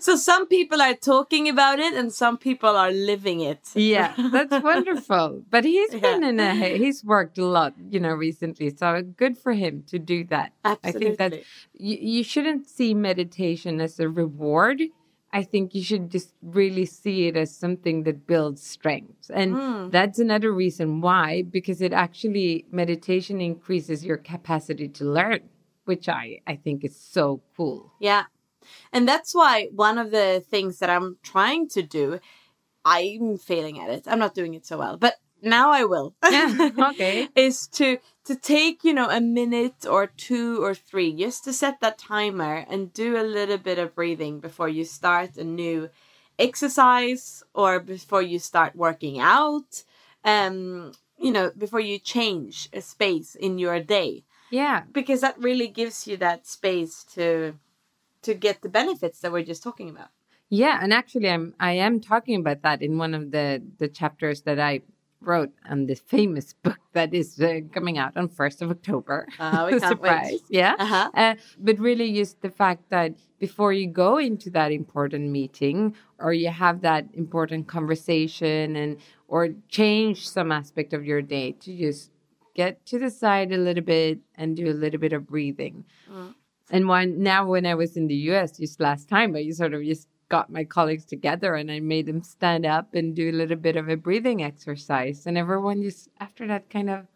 so 0.00 0.16
some 0.16 0.46
people 0.46 0.80
are 0.82 0.94
talking 0.94 1.48
about 1.48 1.78
it, 1.78 1.94
and 1.94 2.12
some 2.12 2.38
people 2.38 2.70
are 2.76 2.90
living 2.90 3.40
it. 3.40 3.60
Yeah, 3.74 4.14
that's 4.32 4.62
wonderful. 4.70 5.42
But 5.50 5.64
he's 5.64 5.92
Yeah. 5.94 6.00
been 6.00 6.22
in 6.24 6.40
a 6.40 6.76
he's 6.78 7.04
worked 7.04 7.38
a 7.38 7.44
lot, 7.44 7.74
you 7.90 8.00
know, 8.00 8.14
recently. 8.14 8.70
So 8.76 9.02
good 9.02 9.36
for 9.38 9.52
him 9.52 9.84
to 9.88 9.98
do 9.98 10.24
that. 10.24 10.52
Absolutely. 10.64 10.88
I 10.90 11.02
think 11.02 11.18
that 11.18 11.42
you, 11.74 11.96
you 12.00 12.22
shouldn't 12.24 12.68
see 12.68 12.94
meditation 12.94 13.80
as 13.80 13.98
a 14.00 14.08
reward. 14.08 14.82
I 15.30 15.42
think 15.42 15.74
you 15.74 15.82
should 15.82 16.10
just 16.10 16.32
really 16.42 16.86
see 16.86 17.26
it 17.28 17.36
as 17.36 17.54
something 17.54 18.04
that 18.04 18.26
builds 18.26 18.62
strength. 18.62 19.30
And 19.32 19.56
Hmm. 19.56 19.90
that's 19.90 20.18
another 20.18 20.50
reason 20.52 21.02
why, 21.02 21.42
because 21.42 21.82
it 21.82 21.92
actually, 21.92 22.64
meditation 22.70 23.40
increases 23.40 24.04
your 24.06 24.16
capacity 24.16 24.88
to 24.88 25.04
learn, 25.04 25.40
which 25.84 26.08
I, 26.08 26.40
I 26.46 26.56
think 26.56 26.82
is 26.82 26.96
so 26.96 27.42
cool. 27.56 27.92
Yeah. 28.00 28.24
And 28.92 29.06
that's 29.08 29.34
why 29.34 29.68
one 29.74 29.98
of 29.98 30.10
the 30.10 30.42
things 30.48 30.78
that 30.78 30.90
I'm 30.90 31.18
trying 31.22 31.68
to 31.70 31.82
do, 31.82 32.20
I'm 32.84 33.38
failing 33.38 33.80
at 33.80 33.90
it. 33.90 34.04
I'm 34.06 34.18
not 34.18 34.34
doing 34.34 34.54
it 34.54 34.64
so 34.66 34.78
well, 34.78 34.96
but 34.96 35.14
now 35.42 35.70
I 35.70 35.84
will. 35.84 36.14
Yeah, 36.30 36.70
okay. 36.90 37.28
is 37.36 37.68
to 37.68 37.98
to 38.24 38.34
take, 38.36 38.84
you 38.84 38.92
know, 38.92 39.08
a 39.08 39.20
minute 39.20 39.86
or 39.88 40.06
two 40.08 40.62
or 40.62 40.74
three 40.74 41.14
just 41.14 41.44
to 41.44 41.52
set 41.52 41.80
that 41.80 41.98
timer 41.98 42.64
and 42.68 42.92
do 42.92 43.16
a 43.16 43.22
little 43.22 43.58
bit 43.58 43.78
of 43.78 43.94
breathing 43.94 44.40
before 44.40 44.68
you 44.68 44.84
start 44.84 45.36
a 45.36 45.44
new 45.44 45.88
exercise 46.38 47.42
or 47.54 47.80
before 47.80 48.22
you 48.22 48.38
start 48.38 48.74
working 48.76 49.20
out. 49.20 49.84
Um, 50.24 50.92
you 51.18 51.30
know, 51.32 51.50
before 51.56 51.80
you 51.80 51.98
change 51.98 52.68
a 52.72 52.80
space 52.80 53.34
in 53.34 53.58
your 53.58 53.80
day 53.80 54.24
Yeah. 54.50 54.82
because 54.92 55.20
that 55.20 55.38
really 55.38 55.68
gives 55.68 56.06
you 56.06 56.16
that 56.18 56.46
space 56.46 57.04
to 57.14 57.54
to 58.28 58.34
get 58.46 58.56
the 58.62 58.68
benefits 58.80 59.18
that 59.20 59.32
we're 59.32 59.48
just 59.52 59.62
talking 59.62 59.88
about. 59.94 60.10
Yeah, 60.50 60.78
and 60.82 60.92
actually, 61.00 61.28
I'm 61.36 61.46
I 61.60 61.72
am 61.86 61.94
talking 62.12 62.36
about 62.42 62.60
that 62.66 62.78
in 62.86 62.92
one 63.04 63.14
of 63.18 63.24
the 63.36 63.46
the 63.80 63.88
chapters 64.00 64.38
that 64.48 64.58
I 64.70 64.80
wrote 65.20 65.52
on 65.72 65.86
this 65.86 66.00
famous 66.16 66.54
book 66.64 66.78
that 66.92 67.10
is 67.20 67.28
uh, 67.40 67.60
coming 67.76 67.96
out 67.98 68.16
on 68.16 68.28
first 68.40 68.62
of 68.62 68.70
October. 68.70 69.26
Uh, 69.38 69.66
we 69.70 69.80
can't 69.80 70.00
wait. 70.00 70.40
Yeah, 70.48 70.74
Uh-huh. 70.84 71.10
uh, 71.22 71.34
but 71.66 71.76
really, 71.88 72.08
just 72.20 72.40
the 72.46 72.50
fact 72.62 72.82
that 72.96 73.10
before 73.46 73.72
you 73.80 73.86
go 74.06 74.10
into 74.28 74.48
that 74.58 74.70
important 74.82 75.24
meeting 75.38 75.78
or 76.24 76.32
you 76.32 76.50
have 76.64 76.76
that 76.90 77.04
important 77.14 77.62
conversation 77.76 78.76
and 78.82 78.96
or 79.26 79.40
change 79.68 80.18
some 80.36 80.50
aspect 80.60 80.92
of 80.94 81.04
your 81.04 81.20
day 81.22 81.52
to 81.64 81.70
just 81.76 82.10
get 82.54 82.72
to 82.90 82.98
the 82.98 83.10
side 83.10 83.50
a 83.52 83.56
little 83.68 83.84
bit 83.84 84.18
and 84.38 84.56
do 84.56 84.66
a 84.70 84.76
little 84.82 85.00
bit 85.00 85.12
of 85.12 85.22
breathing. 85.26 85.84
And 86.70 86.88
one 86.88 87.22
now, 87.22 87.46
when 87.46 87.66
I 87.66 87.74
was 87.74 87.96
in 87.96 88.08
the 88.08 88.14
US 88.32 88.58
just 88.58 88.80
last 88.80 89.08
time, 89.08 89.34
I 89.34 89.48
sort 89.50 89.74
of 89.74 89.82
just 89.82 90.08
got 90.28 90.50
my 90.50 90.64
colleagues 90.64 91.04
together 91.04 91.54
and 91.54 91.70
I 91.70 91.80
made 91.80 92.06
them 92.06 92.22
stand 92.22 92.66
up 92.66 92.94
and 92.94 93.16
do 93.16 93.30
a 93.30 93.32
little 93.32 93.56
bit 93.56 93.76
of 93.76 93.88
a 93.88 93.96
breathing 93.96 94.42
exercise. 94.42 95.26
And 95.26 95.38
everyone 95.38 95.82
just 95.82 96.08
after 96.20 96.46
that 96.46 96.68
kind 96.68 96.90
of, 96.90 97.06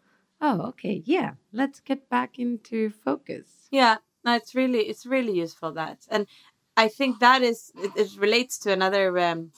oh, 0.41 0.61
okay, 0.69 1.03
yeah, 1.05 1.33
let's 1.51 1.79
get 1.79 2.09
back 2.09 2.39
into 2.39 2.89
focus. 2.89 3.67
Yeah, 3.71 3.97
no, 4.25 4.35
it's 4.35 4.55
really 4.55 4.79
it's 4.79 5.05
really 5.05 5.33
useful 5.33 5.71
that, 5.73 5.99
and 6.09 6.27
I 6.75 6.87
think 6.87 7.19
that 7.19 7.41
is 7.41 7.71
it, 7.75 7.91
it 7.95 8.19
relates 8.19 8.57
to 8.59 8.71
another 8.71 9.17
um, 9.19 9.51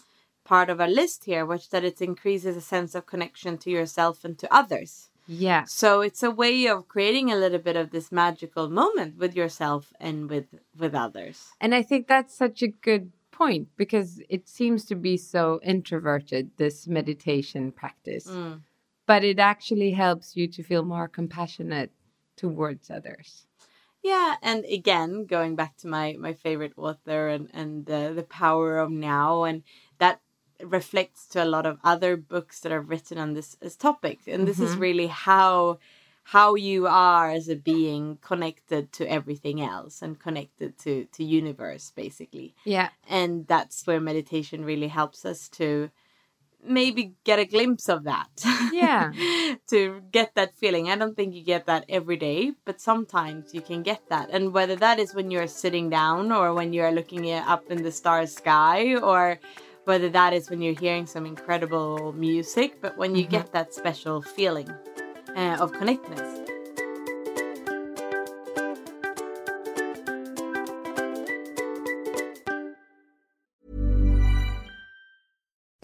part 0.44 0.70
of 0.70 0.82
our 0.82 0.88
list 0.88 1.26
here, 1.26 1.46
which 1.46 1.70
that 1.70 1.84
it 1.84 2.02
increases 2.02 2.58
a 2.58 2.62
sense 2.62 2.96
of 2.96 3.06
connection 3.06 3.58
to 3.60 3.70
yourself 3.70 4.26
and 4.26 4.38
to 4.40 4.54
others. 4.54 5.10
Yeah. 5.28 5.64
So 5.66 6.02
it's 6.02 6.24
a 6.24 6.32
way 6.32 6.68
of 6.68 6.88
creating 6.88 7.32
a 7.32 7.36
little 7.36 7.60
bit 7.60 7.76
of 7.76 7.92
this 7.92 8.12
magical 8.12 8.70
moment 8.70 9.18
with 9.18 9.36
yourself 9.36 9.92
and 10.00 10.30
with 10.30 10.46
with 10.78 10.94
others. 10.94 11.52
And 11.60 11.74
I 11.74 11.82
think 11.82 12.08
that's 12.08 12.36
such 12.36 12.62
a 12.62 12.68
good 12.68 13.12
point 13.32 13.68
because 13.76 14.22
it 14.30 14.48
seems 14.48 14.86
to 14.86 14.96
be 14.96 15.18
so 15.18 15.60
introverted, 15.64 16.52
this 16.58 16.88
meditation 16.88 17.72
practice. 17.72 18.28
Mm. 18.28 18.62
But 19.08 19.24
it 19.24 19.40
actually 19.40 19.92
helps 19.92 20.36
you 20.36 20.48
to 20.48 20.64
feel 20.64 20.84
more 20.84 21.08
compassionate 21.08 21.92
towards 22.38 22.90
others. 22.90 23.46
Yeah, 24.02 24.36
and 24.42 24.66
again, 24.66 25.26
going 25.26 25.56
back 25.56 25.78
to 25.78 25.88
my 25.88 26.16
my 26.20 26.34
favorite 26.34 26.74
author 26.78 27.28
and 27.28 27.50
and 27.54 27.86
the 27.86 28.26
power 28.30 28.78
of 28.78 28.92
now, 28.92 29.44
and 29.46 29.64
that 29.98 30.22
reflects 30.62 31.28
to 31.28 31.44
a 31.44 31.46
lot 31.46 31.66
of 31.66 31.80
other 31.84 32.18
books 32.18 32.60
that 32.62 32.72
are 32.72 32.82
written 32.82 33.18
on 33.18 33.34
this, 33.34 33.56
this 33.56 33.76
topic. 33.76 34.20
And 34.28 34.48
this 34.48 34.58
mm-hmm. 34.58 34.66
is 34.66 34.78
really 34.78 35.08
how 35.08 35.80
how 36.30 36.56
you 36.56 36.88
are 36.88 37.30
as 37.30 37.48
a 37.50 37.56
being 37.56 38.18
connected 38.22 38.92
to 38.92 39.08
everything 39.08 39.62
else 39.62 40.02
and 40.02 40.20
connected 40.20 40.76
to 40.80 41.06
to 41.14 41.24
universe 41.24 41.92
basically. 41.96 42.56
Yeah. 42.64 42.90
And 43.08 43.46
that's 43.46 43.86
where 43.86 44.00
meditation 44.00 44.66
really 44.66 44.88
helps 44.88 45.24
us 45.24 45.48
to 45.50 45.92
maybe 46.68 47.14
get 47.26 47.38
a 47.38 47.46
glimpse 47.46 47.88
of 47.90 48.06
that. 48.06 48.44
Yeah. 48.74 49.12
To 49.70 50.02
get 50.12 50.36
that 50.36 50.56
feeling. 50.56 50.90
I 50.90 50.96
don't 50.96 51.16
think 51.16 51.34
you 51.34 51.44
get 51.44 51.66
that 51.68 51.86
every 51.88 52.18
day 52.18 52.54
but 52.66 52.82
sometimes 52.82 53.54
you 53.54 53.62
can 53.62 53.84
get 53.84 54.02
that. 54.10 54.30
And 54.32 54.52
whether 54.52 54.76
that 54.78 55.00
is 55.00 55.14
when 55.14 55.30
you're 55.32 55.48
sitting 55.48 55.90
down 55.90 56.32
or 56.32 56.54
when 56.54 56.74
you're 56.74 56.92
looking 56.92 57.32
up 57.32 57.64
in 57.70 57.84
the 57.84 57.92
star 57.92 58.26
sky 58.26 58.96
or 58.96 59.40
whether 59.86 60.10
that 60.10 60.34
is 60.34 60.50
when 60.50 60.62
you're 60.62 60.80
hearing 60.80 61.06
some 61.08 61.26
incredible 61.26 62.14
music 62.14 62.82
but 62.82 62.98
when 62.98 63.16
you 63.16 63.24
mm-hmm. 63.24 63.32
get 63.32 63.52
that 63.54 63.74
special 63.74 64.22
feeling 64.22 64.70
uh, 65.36 65.58
of 65.60 65.72
connectedness. 65.74 66.46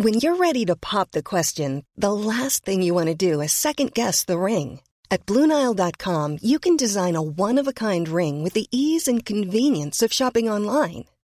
When 0.01 0.15
you're 0.15 0.37
ready 0.37 0.65
to 0.65 0.75
pop 0.75 1.11
the 1.11 1.21
question, 1.21 1.85
the 1.95 2.11
last 2.11 2.65
thing 2.65 2.81
you 2.81 2.95
want 2.95 3.09
to 3.09 3.25
do 3.29 3.39
is 3.39 3.53
second 3.53 3.93
guess 3.93 4.23
the 4.25 4.39
ring. 4.39 4.81
At 5.11 5.27
Bluenile.com, 5.27 6.39
you 6.41 6.57
can 6.57 6.75
design 6.75 7.15
a 7.15 7.21
one 7.21 7.59
of 7.59 7.67
a 7.67 7.73
kind 7.73 8.09
ring 8.09 8.41
with 8.41 8.53
the 8.53 8.67
ease 8.71 9.07
and 9.07 9.23
convenience 9.23 10.01
of 10.01 10.11
shopping 10.11 10.49
online. 10.49 11.10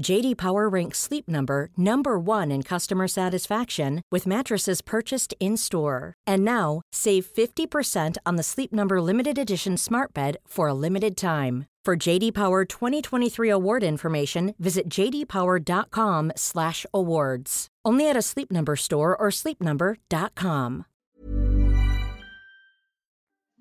JD 0.00 0.36
Power 0.36 0.68
ranks 0.68 0.98
Sleep 0.98 1.28
Number 1.28 1.70
number 1.76 2.18
1 2.18 2.50
in 2.52 2.62
customer 2.62 3.08
satisfaction 3.08 4.02
with 4.12 4.26
mattresses 4.26 4.82
purchased 4.82 5.34
in-store. 5.40 6.14
And 6.26 6.44
now, 6.44 6.82
save 6.92 7.26
50% 7.26 8.16
on 8.24 8.36
the 8.36 8.42
Sleep 8.42 8.72
Number 8.72 9.00
limited 9.00 9.38
edition 9.38 9.76
Smart 9.76 10.12
Bed 10.12 10.36
for 10.46 10.68
a 10.68 10.74
limited 10.74 11.16
time. 11.16 11.66
For 11.84 11.96
JD 11.96 12.34
Power 12.34 12.64
2023 12.64 13.48
award 13.48 13.84
information, 13.84 14.54
visit 14.58 14.88
jdpower.com/awards. 14.88 17.68
Only 17.84 18.10
at 18.10 18.16
a 18.16 18.22
Sleep 18.22 18.50
Number 18.50 18.74
store 18.74 19.16
or 19.16 19.28
sleepnumber.com. 19.30 20.84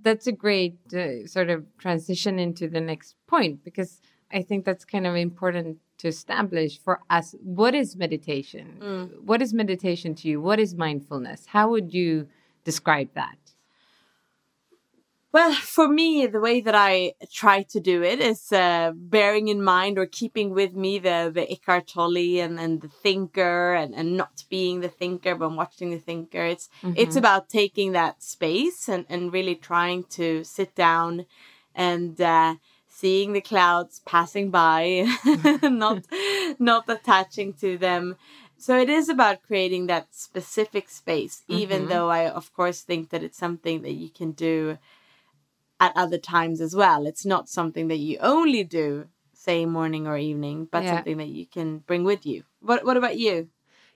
That's 0.02 0.28
a 0.28 0.32
great 0.32 0.80
uh, 0.91 1.28
sort 1.28 1.52
of 1.52 1.65
transition 1.78 2.39
into 2.39 2.67
the 2.67 2.82
next 2.82 3.15
point 3.28 3.63
because 3.63 4.02
I 4.32 4.41
think 4.41 4.65
that's 4.65 4.86
kind 4.86 5.06
of 5.06 5.15
important 5.15 5.78
to 5.97 6.08
establish 6.08 6.79
for 6.79 6.99
us. 7.10 7.36
What 7.41 7.73
is 7.75 7.95
meditation? 7.95 8.77
Mm. 8.79 9.23
What 9.23 9.41
is 9.41 9.53
meditation 9.53 10.15
to 10.15 10.27
you? 10.27 10.41
What 10.41 10.60
is 10.60 10.75
mindfulness? 10.75 11.47
How 11.47 11.69
would 11.69 11.93
you 11.93 12.27
describe 12.63 13.10
that? 13.13 13.38
Well, 15.31 15.53
for 15.53 15.89
me, 15.89 16.27
the 16.27 16.39
way 16.39 16.62
that 16.62 16.75
I 16.75 17.12
try 17.29 17.63
to 17.63 17.81
do 17.81 18.01
it 18.03 18.21
is 18.21 18.53
uh, 18.53 18.93
bearing 18.95 19.49
in 19.49 19.62
mind 19.62 19.97
or 19.99 20.05
keeping 20.05 20.51
with 20.51 20.73
me 20.73 20.97
the, 20.97 21.29
the 21.34 21.51
Eckhart 21.51 21.88
Tolle 21.88 22.39
and, 22.39 22.58
and 22.58 22.79
the 22.79 22.88
thinker 22.88 23.73
and, 23.73 23.93
and 23.93 24.15
not 24.15 24.45
being 24.49 24.79
the 24.79 24.88
thinker, 24.88 25.36
but 25.36 25.51
watching 25.51 25.89
the 25.89 25.99
thinker. 25.99 26.45
It's, 26.45 26.69
mm-hmm. 26.81 26.93
it's 26.95 27.17
about 27.17 27.49
taking 27.49 27.91
that 27.91 28.23
space 28.23 28.88
and, 28.88 29.05
and 29.10 29.34
really 29.34 29.55
trying 29.55 30.05
to 30.12 30.45
sit 30.45 30.73
down 30.73 31.25
and, 31.75 32.21
uh, 32.21 32.55
seeing 32.95 33.34
the 33.34 33.41
clouds 33.41 34.01
passing 34.05 34.49
by, 34.49 35.05
not, 35.63 36.05
not 36.60 36.86
attaching 36.88 37.51
to 37.51 37.77
them. 37.77 38.15
So 38.58 38.79
it 38.79 38.89
is 38.89 39.10
about 39.10 39.43
creating 39.43 39.88
that 39.88 40.08
specific 40.15 40.89
space, 40.89 41.43
even 41.49 41.81
mm-hmm. 41.81 41.89
though 41.89 42.10
I, 42.10 42.29
of 42.29 42.53
course, 42.53 42.81
think 42.84 43.10
that 43.10 43.21
it's 43.21 43.38
something 43.38 43.81
that 43.81 43.91
you 43.91 44.10
can 44.10 44.31
do 44.31 44.77
at 45.77 45.91
other 45.97 46.17
times 46.17 46.62
as 46.62 46.73
well. 46.73 47.05
It's 47.05 47.25
not 47.25 47.49
something 47.49 47.89
that 47.89 47.97
you 47.97 48.17
only 48.21 48.63
do, 48.63 49.10
say 49.34 49.65
morning 49.65 50.08
or 50.08 50.17
evening, 50.17 50.69
but 50.71 50.84
yeah. 50.84 50.95
something 50.95 51.17
that 51.17 51.27
you 51.27 51.45
can 51.45 51.79
bring 51.79 52.05
with 52.05 52.25
you. 52.25 52.43
What 52.62 52.86
What 52.86 52.95
about 52.95 53.17
you? 53.17 53.49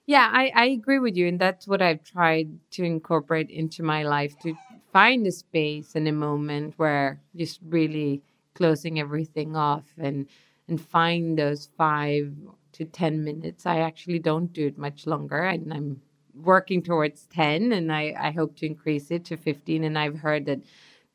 Yeah, 0.07 0.29
I, 0.29 0.51
I 0.53 0.65
agree 0.65 0.99
with 0.99 1.15
you, 1.15 1.27
and 1.27 1.39
that's 1.39 1.67
what 1.67 1.81
I've 1.81 2.03
tried 2.03 2.49
to 2.71 2.83
incorporate 2.83 3.49
into 3.49 3.81
my 3.81 4.03
life 4.03 4.38
to 4.39 4.57
find 4.91 5.25
a 5.25 5.31
space 5.31 5.95
and 5.95 6.07
a 6.07 6.12
moment 6.12 6.73
where 6.77 7.21
just 7.35 7.59
really 7.63 8.23
closing 8.55 8.99
everything 8.99 9.55
off 9.55 9.85
and 9.97 10.27
and 10.67 10.79
find 10.79 11.38
those 11.38 11.69
five 11.77 12.31
to 12.73 12.85
ten 12.85 13.23
minutes. 13.23 13.65
I 13.65 13.79
actually 13.79 14.19
don't 14.19 14.53
do 14.53 14.67
it 14.67 14.77
much 14.77 15.07
longer, 15.07 15.43
and 15.45 15.73
I'm 15.73 16.01
working 16.35 16.83
towards 16.83 17.25
ten, 17.25 17.71
and 17.71 17.91
I 17.91 18.15
I 18.17 18.31
hope 18.31 18.55
to 18.57 18.65
increase 18.65 19.12
it 19.12 19.25
to 19.25 19.38
fifteen. 19.38 19.83
And 19.83 19.97
I've 19.97 20.19
heard 20.19 20.45
that 20.45 20.62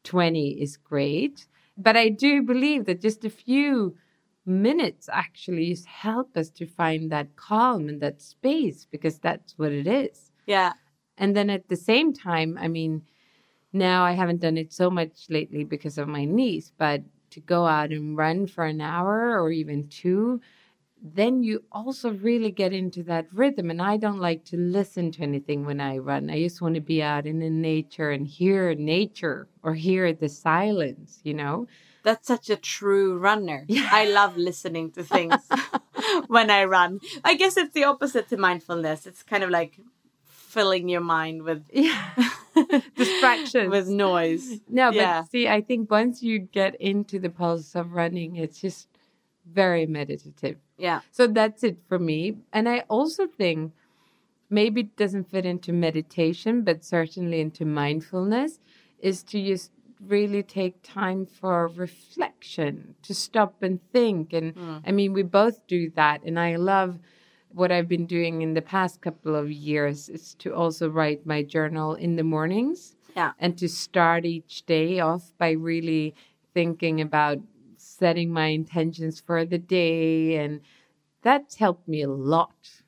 20 0.04 0.62
is 0.62 0.76
great. 0.76 1.46
But 1.76 1.96
I 1.96 2.08
do 2.08 2.42
believe 2.42 2.84
that 2.84 3.00
just 3.00 3.24
a 3.24 3.30
few 3.30 3.96
minutes 4.46 5.08
actually 5.10 5.76
help 5.86 6.36
us 6.36 6.50
to 6.50 6.66
find 6.66 7.10
that 7.10 7.34
calm 7.34 7.88
and 7.88 8.00
that 8.00 8.22
space 8.22 8.86
because 8.90 9.18
that's 9.18 9.58
what 9.58 9.72
it 9.72 9.86
is. 9.86 10.30
Yeah. 10.46 10.74
And 11.18 11.34
then 11.34 11.50
at 11.50 11.68
the 11.68 11.76
same 11.76 12.12
time, 12.12 12.58
I 12.60 12.68
mean, 12.68 13.02
now 13.72 14.04
I 14.04 14.12
haven't 14.12 14.40
done 14.40 14.56
it 14.56 14.72
so 14.72 14.90
much 14.90 15.26
lately 15.28 15.64
because 15.64 15.98
of 15.98 16.06
my 16.06 16.24
niece, 16.24 16.70
but 16.76 17.02
to 17.34 17.40
go 17.40 17.66
out 17.66 17.90
and 17.90 18.16
run 18.16 18.46
for 18.46 18.64
an 18.64 18.80
hour 18.80 19.40
or 19.40 19.50
even 19.50 19.88
two, 19.88 20.40
then 21.02 21.42
you 21.42 21.62
also 21.70 22.10
really 22.10 22.50
get 22.50 22.72
into 22.72 23.02
that 23.02 23.26
rhythm. 23.32 23.70
And 23.70 23.82
I 23.82 23.98
don't 23.98 24.20
like 24.20 24.44
to 24.46 24.56
listen 24.56 25.12
to 25.12 25.22
anything 25.22 25.66
when 25.66 25.80
I 25.80 25.98
run. 25.98 26.30
I 26.30 26.42
just 26.42 26.62
want 26.62 26.76
to 26.76 26.80
be 26.80 27.02
out 27.02 27.26
in 27.26 27.40
the 27.40 27.50
nature 27.50 28.10
and 28.10 28.26
hear 28.26 28.74
nature 28.74 29.46
or 29.62 29.74
hear 29.74 30.12
the 30.12 30.28
silence, 30.30 31.20
you 31.22 31.34
know? 31.34 31.66
That's 32.04 32.26
such 32.26 32.50
a 32.50 32.56
true 32.56 33.18
runner. 33.18 33.64
Yeah. 33.68 33.88
I 33.90 34.06
love 34.06 34.36
listening 34.36 34.92
to 34.92 35.02
things 35.04 35.34
when 36.26 36.50
I 36.50 36.64
run. 36.64 37.00
I 37.24 37.34
guess 37.34 37.56
it's 37.56 37.74
the 37.74 37.84
opposite 37.84 38.28
to 38.28 38.36
mindfulness. 38.36 39.06
It's 39.06 39.22
kind 39.22 39.42
of 39.42 39.50
like 39.50 39.78
filling 40.54 40.88
your 40.88 41.00
mind 41.00 41.42
with 41.42 41.66
yeah. 41.72 42.12
distractions 42.96 43.70
with 43.70 43.88
noise. 43.88 44.60
No, 44.68 44.90
yeah. 44.90 45.22
but 45.22 45.30
see, 45.30 45.48
I 45.48 45.60
think 45.60 45.90
once 45.90 46.22
you 46.22 46.38
get 46.38 46.80
into 46.80 47.18
the 47.18 47.30
pulse 47.30 47.74
of 47.74 47.92
running, 47.92 48.36
it's 48.36 48.60
just 48.60 48.88
very 49.44 49.86
meditative. 49.86 50.56
Yeah. 50.78 51.00
So 51.10 51.26
that's 51.26 51.64
it 51.64 51.78
for 51.88 51.98
me. 51.98 52.38
And 52.52 52.68
I 52.68 52.84
also 52.88 53.26
think 53.26 53.72
maybe 54.48 54.82
it 54.82 54.96
doesn't 54.96 55.30
fit 55.30 55.44
into 55.44 55.72
meditation, 55.72 56.62
but 56.62 56.84
certainly 56.84 57.40
into 57.40 57.64
mindfulness, 57.64 58.60
is 59.00 59.22
to 59.24 59.44
just 59.44 59.70
really 60.00 60.42
take 60.42 60.82
time 60.82 61.26
for 61.26 61.68
reflection, 61.68 62.94
to 63.02 63.14
stop 63.14 63.62
and 63.62 63.80
think. 63.92 64.32
And 64.32 64.54
mm. 64.54 64.82
I 64.86 64.92
mean, 64.92 65.12
we 65.12 65.22
both 65.22 65.66
do 65.66 65.90
that. 65.90 66.22
And 66.24 66.38
I 66.38 66.56
love 66.56 66.98
what 67.54 67.72
I've 67.72 67.88
been 67.88 68.06
doing 68.06 68.42
in 68.42 68.54
the 68.54 68.62
past 68.62 69.00
couple 69.00 69.36
of 69.36 69.50
years 69.50 70.08
is 70.08 70.34
to 70.40 70.54
also 70.54 70.88
write 70.88 71.24
my 71.24 71.42
journal 71.42 71.94
in 71.94 72.16
the 72.16 72.24
mornings. 72.24 72.96
Yeah. 73.16 73.32
And 73.38 73.56
to 73.58 73.68
start 73.68 74.24
each 74.24 74.66
day 74.66 74.98
off 74.98 75.32
by 75.38 75.52
really 75.52 76.14
thinking 76.52 77.00
about 77.00 77.38
setting 77.76 78.32
my 78.32 78.46
intentions 78.46 79.20
for 79.20 79.44
the 79.44 79.58
day. 79.58 80.36
And 80.36 80.60
that's 81.22 81.54
helped 81.54 81.86
me 81.86 82.02
a 82.02 82.08
lot. 82.08 82.82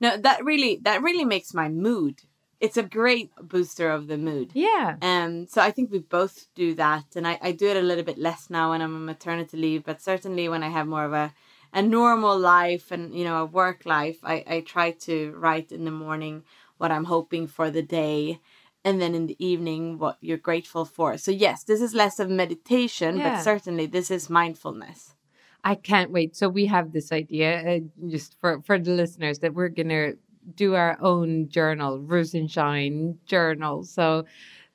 No, 0.00 0.16
that 0.16 0.44
really 0.44 0.78
that 0.82 1.02
really 1.02 1.24
makes 1.24 1.52
my 1.54 1.68
mood. 1.68 2.22
It's 2.60 2.76
a 2.76 2.82
great 2.82 3.30
booster 3.40 3.90
of 3.90 4.06
the 4.06 4.16
mood. 4.16 4.50
Yeah. 4.54 4.96
Um, 5.02 5.46
so 5.48 5.60
I 5.60 5.72
think 5.72 5.90
we 5.90 5.98
both 5.98 6.46
do 6.54 6.74
that, 6.74 7.16
and 7.16 7.26
I, 7.26 7.36
I 7.42 7.50
do 7.50 7.66
it 7.66 7.76
a 7.76 7.82
little 7.82 8.04
bit 8.04 8.18
less 8.18 8.50
now 8.50 8.70
when 8.70 8.80
I'm 8.80 8.94
on 8.94 9.04
maternity 9.04 9.56
leave, 9.56 9.82
but 9.84 10.00
certainly 10.00 10.48
when 10.48 10.62
I 10.62 10.68
have 10.68 10.86
more 10.86 11.04
of 11.04 11.12
a, 11.12 11.32
a 11.72 11.82
normal 11.82 12.38
life 12.38 12.90
and 12.90 13.14
you 13.14 13.24
know 13.24 13.42
a 13.42 13.46
work 13.46 13.86
life, 13.86 14.18
I, 14.22 14.44
I 14.46 14.60
try 14.60 14.92
to 15.06 15.32
write 15.36 15.72
in 15.72 15.84
the 15.84 15.90
morning 15.90 16.44
what 16.78 16.90
I'm 16.90 17.04
hoping 17.04 17.46
for 17.46 17.70
the 17.70 17.82
day, 17.82 18.40
and 18.84 19.00
then 19.00 19.14
in 19.14 19.26
the 19.26 19.36
evening 19.44 19.98
what 19.98 20.18
you're 20.20 20.36
grateful 20.38 20.84
for. 20.84 21.16
So 21.18 21.30
yes, 21.30 21.64
this 21.64 21.80
is 21.80 21.94
less 21.94 22.18
of 22.18 22.28
meditation, 22.28 23.16
Yeah. 23.18 23.36
but 23.36 23.42
certainly 23.42 23.86
this 23.86 24.10
is 24.10 24.28
mindfulness. 24.28 25.14
I 25.64 25.76
can't 25.76 26.10
wait. 26.10 26.34
So 26.36 26.48
we 26.48 26.66
have 26.66 26.92
this 26.92 27.12
idea, 27.12 27.76
uh, 27.76 28.08
just 28.08 28.36
for 28.40 28.60
for 28.62 28.78
the 28.78 28.90
listeners, 28.92 29.38
that 29.40 29.54
we're 29.54 29.68
gonna 29.68 30.14
do 30.56 30.74
our 30.74 30.98
own 31.00 31.48
journal, 31.48 32.00
Rosenshine 32.00 33.18
journal. 33.26 33.84
So 33.84 34.24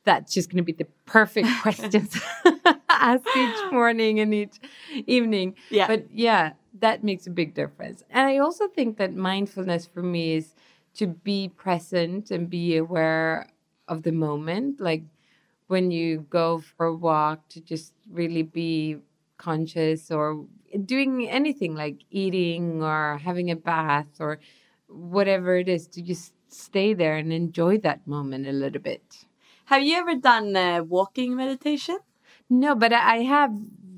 that's 0.08 0.34
just 0.34 0.50
gonna 0.50 0.64
be 0.64 0.72
the 0.72 0.88
perfect 1.06 1.50
questions 1.62 2.18
asked 2.90 3.28
each 3.36 3.72
morning 3.72 4.22
and 4.22 4.34
each 4.34 4.58
evening. 5.06 5.54
Yeah. 5.70 5.88
But 5.88 6.10
yeah, 6.12 6.54
that 6.80 7.04
makes 7.04 7.28
a 7.28 7.30
big 7.30 7.54
difference. 7.54 8.04
And 8.10 8.26
I 8.26 8.38
also 8.38 8.70
think 8.70 8.98
that 8.98 9.14
mindfulness 9.14 9.86
for 9.86 10.02
me 10.02 10.36
is 10.36 10.56
to 10.96 11.08
be 11.08 11.50
present 11.50 12.32
and 12.32 12.50
be 12.50 12.78
aware 12.78 13.48
of 13.88 14.04
the 14.04 14.14
moment, 14.14 14.80
like 14.80 15.04
when 15.68 15.92
you 15.92 16.26
go 16.30 16.60
for 16.60 16.86
a 16.86 16.96
walk 16.96 17.48
to 17.50 17.60
just 17.60 17.94
really 18.10 18.44
be 18.44 18.98
conscious 19.38 20.10
or 20.10 20.46
doing 20.86 21.30
anything 21.30 21.76
like 21.76 21.98
eating 22.10 22.82
or 22.82 23.20
having 23.24 23.52
a 23.52 23.56
bath 23.56 24.08
or 24.20 24.40
whatever 24.88 25.58
it 25.58 25.68
is 25.68 25.86
to 25.88 26.02
just 26.02 26.34
stay 26.48 26.94
there 26.94 27.18
and 27.18 27.34
enjoy 27.34 27.78
that 27.78 28.08
moment 28.08 28.48
a 28.48 28.52
little 28.54 28.82
bit. 28.82 29.27
Have 29.68 29.84
you 29.84 29.98
ever 29.98 30.16
done 30.16 30.56
uh, 30.56 30.82
walking 30.82 31.36
meditation? 31.36 32.00
No, 32.50 32.74
but 32.74 32.94
I 32.94 33.18
have 33.18 33.52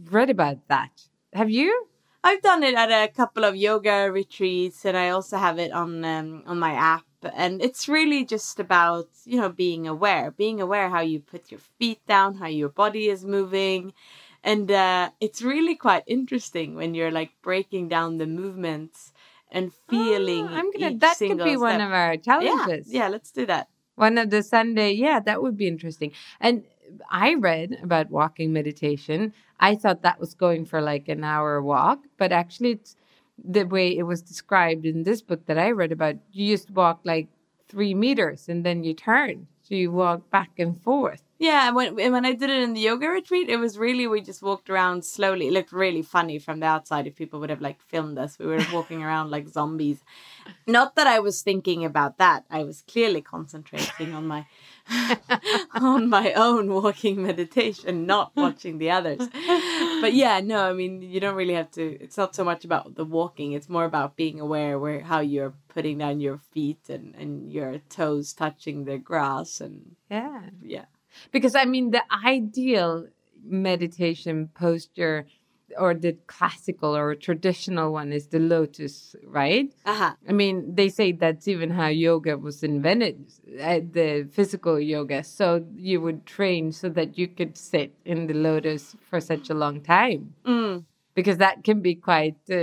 read 0.10 0.32
about 0.32 0.68
that. 0.68 1.04
Have 1.32 1.52
you? 1.52 1.86
I've 2.24 2.42
done 2.42 2.64
it 2.64 2.74
at 2.74 2.90
a 2.90 3.12
couple 3.12 3.44
of 3.44 3.56
yoga 3.56 4.12
retreats, 4.12 4.84
and 4.84 4.98
I 4.98 5.10
also 5.10 5.38
have 5.38 5.60
it 5.60 5.72
on 5.72 6.04
um, 6.04 6.42
on 6.48 6.58
my 6.58 6.74
app. 6.74 7.06
And 7.36 7.62
it's 7.62 7.88
really 7.88 8.26
just 8.26 8.60
about 8.60 9.10
you 9.26 9.40
know 9.40 9.50
being 9.50 9.88
aware, 9.88 10.32
being 10.32 10.60
aware 10.60 10.90
how 10.90 11.02
you 11.02 11.20
put 11.20 11.52
your 11.52 11.62
feet 11.78 12.02
down, 12.08 12.34
how 12.42 12.48
your 12.48 12.70
body 12.70 13.08
is 13.08 13.24
moving, 13.24 13.94
and 14.44 14.72
uh, 14.72 15.12
it's 15.20 15.44
really 15.44 15.76
quite 15.76 16.04
interesting 16.08 16.74
when 16.74 16.96
you're 16.96 17.12
like 17.12 17.30
breaking 17.44 17.90
down 17.90 18.18
the 18.18 18.26
movements 18.26 19.14
and 19.52 19.72
feeling. 19.88 20.48
Ah, 20.50 20.56
I'm 20.58 20.72
gonna. 20.72 20.98
That 20.98 21.20
could 21.20 21.44
be 21.44 21.58
one 21.58 21.80
of 21.80 21.92
our 21.92 22.14
yeah, 22.14 22.18
challenges. 22.18 22.92
yeah. 22.92 23.08
Let's 23.08 23.30
do 23.30 23.46
that. 23.46 23.70
One 24.00 24.18
of 24.18 24.30
the 24.30 24.44
Sunday, 24.44 24.94
yeah, 24.94 25.20
that 25.20 25.42
would 25.42 25.58
be 25.58 25.68
interesting. 25.68 26.14
And 26.40 26.64
I 27.12 27.34
read 27.34 27.78
about 27.84 28.10
walking 28.10 28.54
meditation. 28.54 29.34
I 29.60 29.76
thought 29.76 30.04
that 30.04 30.22
was 30.22 30.34
going 30.34 30.68
for 30.68 30.80
like 30.82 31.10
an 31.10 31.26
hour 31.26 31.62
walk, 31.62 32.00
but 32.18 32.32
actually, 32.32 32.72
it's 32.72 32.96
the 33.44 33.66
way 33.66 33.98
it 33.98 34.04
was 34.04 34.22
described 34.22 34.86
in 34.86 35.04
this 35.04 35.22
book 35.22 35.46
that 35.48 35.58
I 35.58 35.72
read 35.72 35.92
about. 35.92 36.16
You 36.32 36.56
just 36.56 36.72
walk 36.72 37.02
like 37.04 37.28
three 37.68 37.94
meters 37.94 38.48
and 38.48 38.66
then 38.66 38.86
you 38.86 38.94
turn. 38.94 39.48
So 39.64 39.76
you 39.76 39.92
walk 39.92 40.30
back 40.30 40.52
and 40.58 40.82
forth. 40.82 41.24
Yeah, 41.40 41.68
and 41.68 41.76
when 41.76 41.98
and 42.02 42.12
when 42.12 42.26
I 42.26 42.34
did 42.34 42.50
it 42.50 42.62
in 42.62 42.74
the 42.74 42.82
yoga 42.82 43.08
retreat, 43.08 43.48
it 43.48 43.56
was 43.56 43.78
really 43.78 44.08
we 44.08 44.20
just 44.20 44.42
walked 44.44 44.70
around 44.70 45.06
slowly. 45.06 45.48
It 45.48 45.54
looked 45.54 45.72
really 45.72 46.02
funny 46.02 46.38
from 46.38 46.60
the 46.60 46.66
outside 46.66 47.08
if 47.08 47.16
people 47.16 47.40
would 47.40 47.50
have 47.50 47.62
like 47.62 47.82
filmed 47.82 48.18
us. 48.18 48.38
We 48.38 48.46
were 48.46 48.66
walking 48.74 49.02
around 49.02 49.32
like 49.32 49.48
zombies. 49.48 50.04
Not 50.68 50.96
that 50.96 51.08
I 51.08 51.20
was 51.20 51.42
thinking 51.42 51.86
about 51.86 52.18
that. 52.18 52.44
I 52.50 52.64
was 52.66 52.82
clearly 52.82 53.22
concentrating 53.22 54.14
on 54.14 54.28
my 54.28 54.48
on 55.76 56.10
my 56.10 56.34
own 56.34 56.74
walking 56.74 57.24
meditation, 57.24 58.06
not 58.06 58.36
watching 58.36 58.78
the 58.78 58.92
others. 58.92 59.26
But 60.02 60.14
yeah, 60.14 60.42
no, 60.42 60.70
I 60.70 60.74
mean 60.74 61.02
you 61.02 61.22
don't 61.22 61.36
really 61.36 61.54
have 61.54 61.72
to 61.72 62.04
it's 62.04 62.18
not 62.18 62.36
so 62.36 62.44
much 62.44 62.66
about 62.66 62.96
the 62.96 63.06
walking, 63.06 63.54
it's 63.54 63.70
more 63.70 63.86
about 63.86 64.18
being 64.18 64.42
aware 64.42 64.78
where 64.78 65.00
how 65.00 65.22
you're 65.22 65.54
putting 65.70 66.00
down 66.00 66.20
your 66.20 66.40
feet 66.52 66.90
and, 66.90 67.16
and 67.16 67.50
your 67.50 67.78
toes 67.90 68.34
touching 68.34 68.84
the 68.84 68.98
grass 68.98 69.62
and 69.62 69.96
Yeah. 70.10 70.42
yeah. 70.62 70.86
Because 71.32 71.56
I 71.56 71.66
mean, 71.66 71.92
the 71.92 72.04
ideal 72.26 73.08
meditation 73.44 74.50
posture 74.54 75.26
or 75.78 75.94
the 75.94 76.14
classical 76.28 76.96
or 76.96 77.14
traditional 77.16 77.94
one 77.94 78.12
is 78.12 78.28
the 78.28 78.40
lotus, 78.40 79.16
right? 79.26 79.72
Uh-huh. 79.86 80.14
I 80.28 80.32
mean, 80.32 80.76
they 80.76 80.90
say 80.90 81.12
that's 81.12 81.48
even 81.48 81.70
how 81.70 81.88
yoga 81.88 82.38
was 82.38 82.64
invented, 82.64 83.32
uh, 83.62 83.80
the 83.92 84.28
physical 84.32 84.80
yoga. 84.80 85.24
So 85.24 85.66
you 85.76 86.02
would 86.02 86.26
train 86.26 86.72
so 86.72 86.90
that 86.90 87.18
you 87.18 87.28
could 87.28 87.58
sit 87.58 87.94
in 88.06 88.28
the 88.28 88.34
lotus 88.34 88.96
for 89.10 89.20
such 89.20 89.50
a 89.50 89.54
long 89.54 89.82
time. 89.82 90.34
Mm. 90.46 90.86
Because 91.20 91.38
that 91.46 91.58
can 91.68 91.80
be 91.90 91.96
quite, 92.10 92.40
uh, 92.50 92.56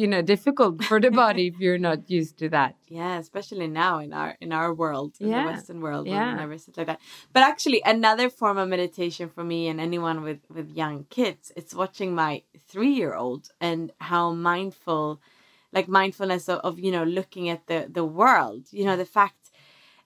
you 0.00 0.06
know, 0.12 0.22
difficult 0.34 0.74
for 0.90 0.98
the 1.06 1.12
body 1.24 1.44
if 1.50 1.56
you're 1.62 1.84
not 1.90 2.00
used 2.18 2.34
to 2.42 2.46
that. 2.56 2.72
Yeah, 3.00 3.14
especially 3.24 3.68
now 3.84 3.94
in 4.06 4.10
our 4.20 4.30
in 4.44 4.50
our 4.60 4.70
world, 4.82 5.10
in 5.20 5.26
Yeah, 5.28 5.38
the 5.38 5.46
Western 5.52 5.80
world, 5.86 6.04
yeah. 6.06 6.12
when 6.18 6.34
we 6.34 6.40
never 6.44 6.56
sit 6.64 6.74
like 6.78 6.88
that. 6.92 7.00
But 7.34 7.42
actually, 7.52 7.80
another 7.96 8.26
form 8.40 8.56
of 8.62 8.66
meditation 8.76 9.26
for 9.34 9.44
me 9.52 9.60
and 9.70 9.78
anyone 9.88 10.18
with 10.28 10.42
with 10.56 10.68
young 10.82 10.96
kids, 11.18 11.44
it's 11.58 11.74
watching 11.82 12.10
my 12.24 12.32
three 12.70 12.94
year 13.00 13.12
old 13.24 13.42
and 13.68 13.82
how 14.10 14.24
mindful, 14.52 15.04
like 15.76 15.86
mindfulness 16.00 16.44
of, 16.52 16.58
of 16.68 16.72
you 16.84 16.92
know 16.96 17.04
looking 17.18 17.46
at 17.54 17.62
the 17.70 17.80
the 17.98 18.06
world. 18.20 18.62
You 18.78 18.84
know 18.88 18.96
the 19.04 19.12
fact 19.18 19.37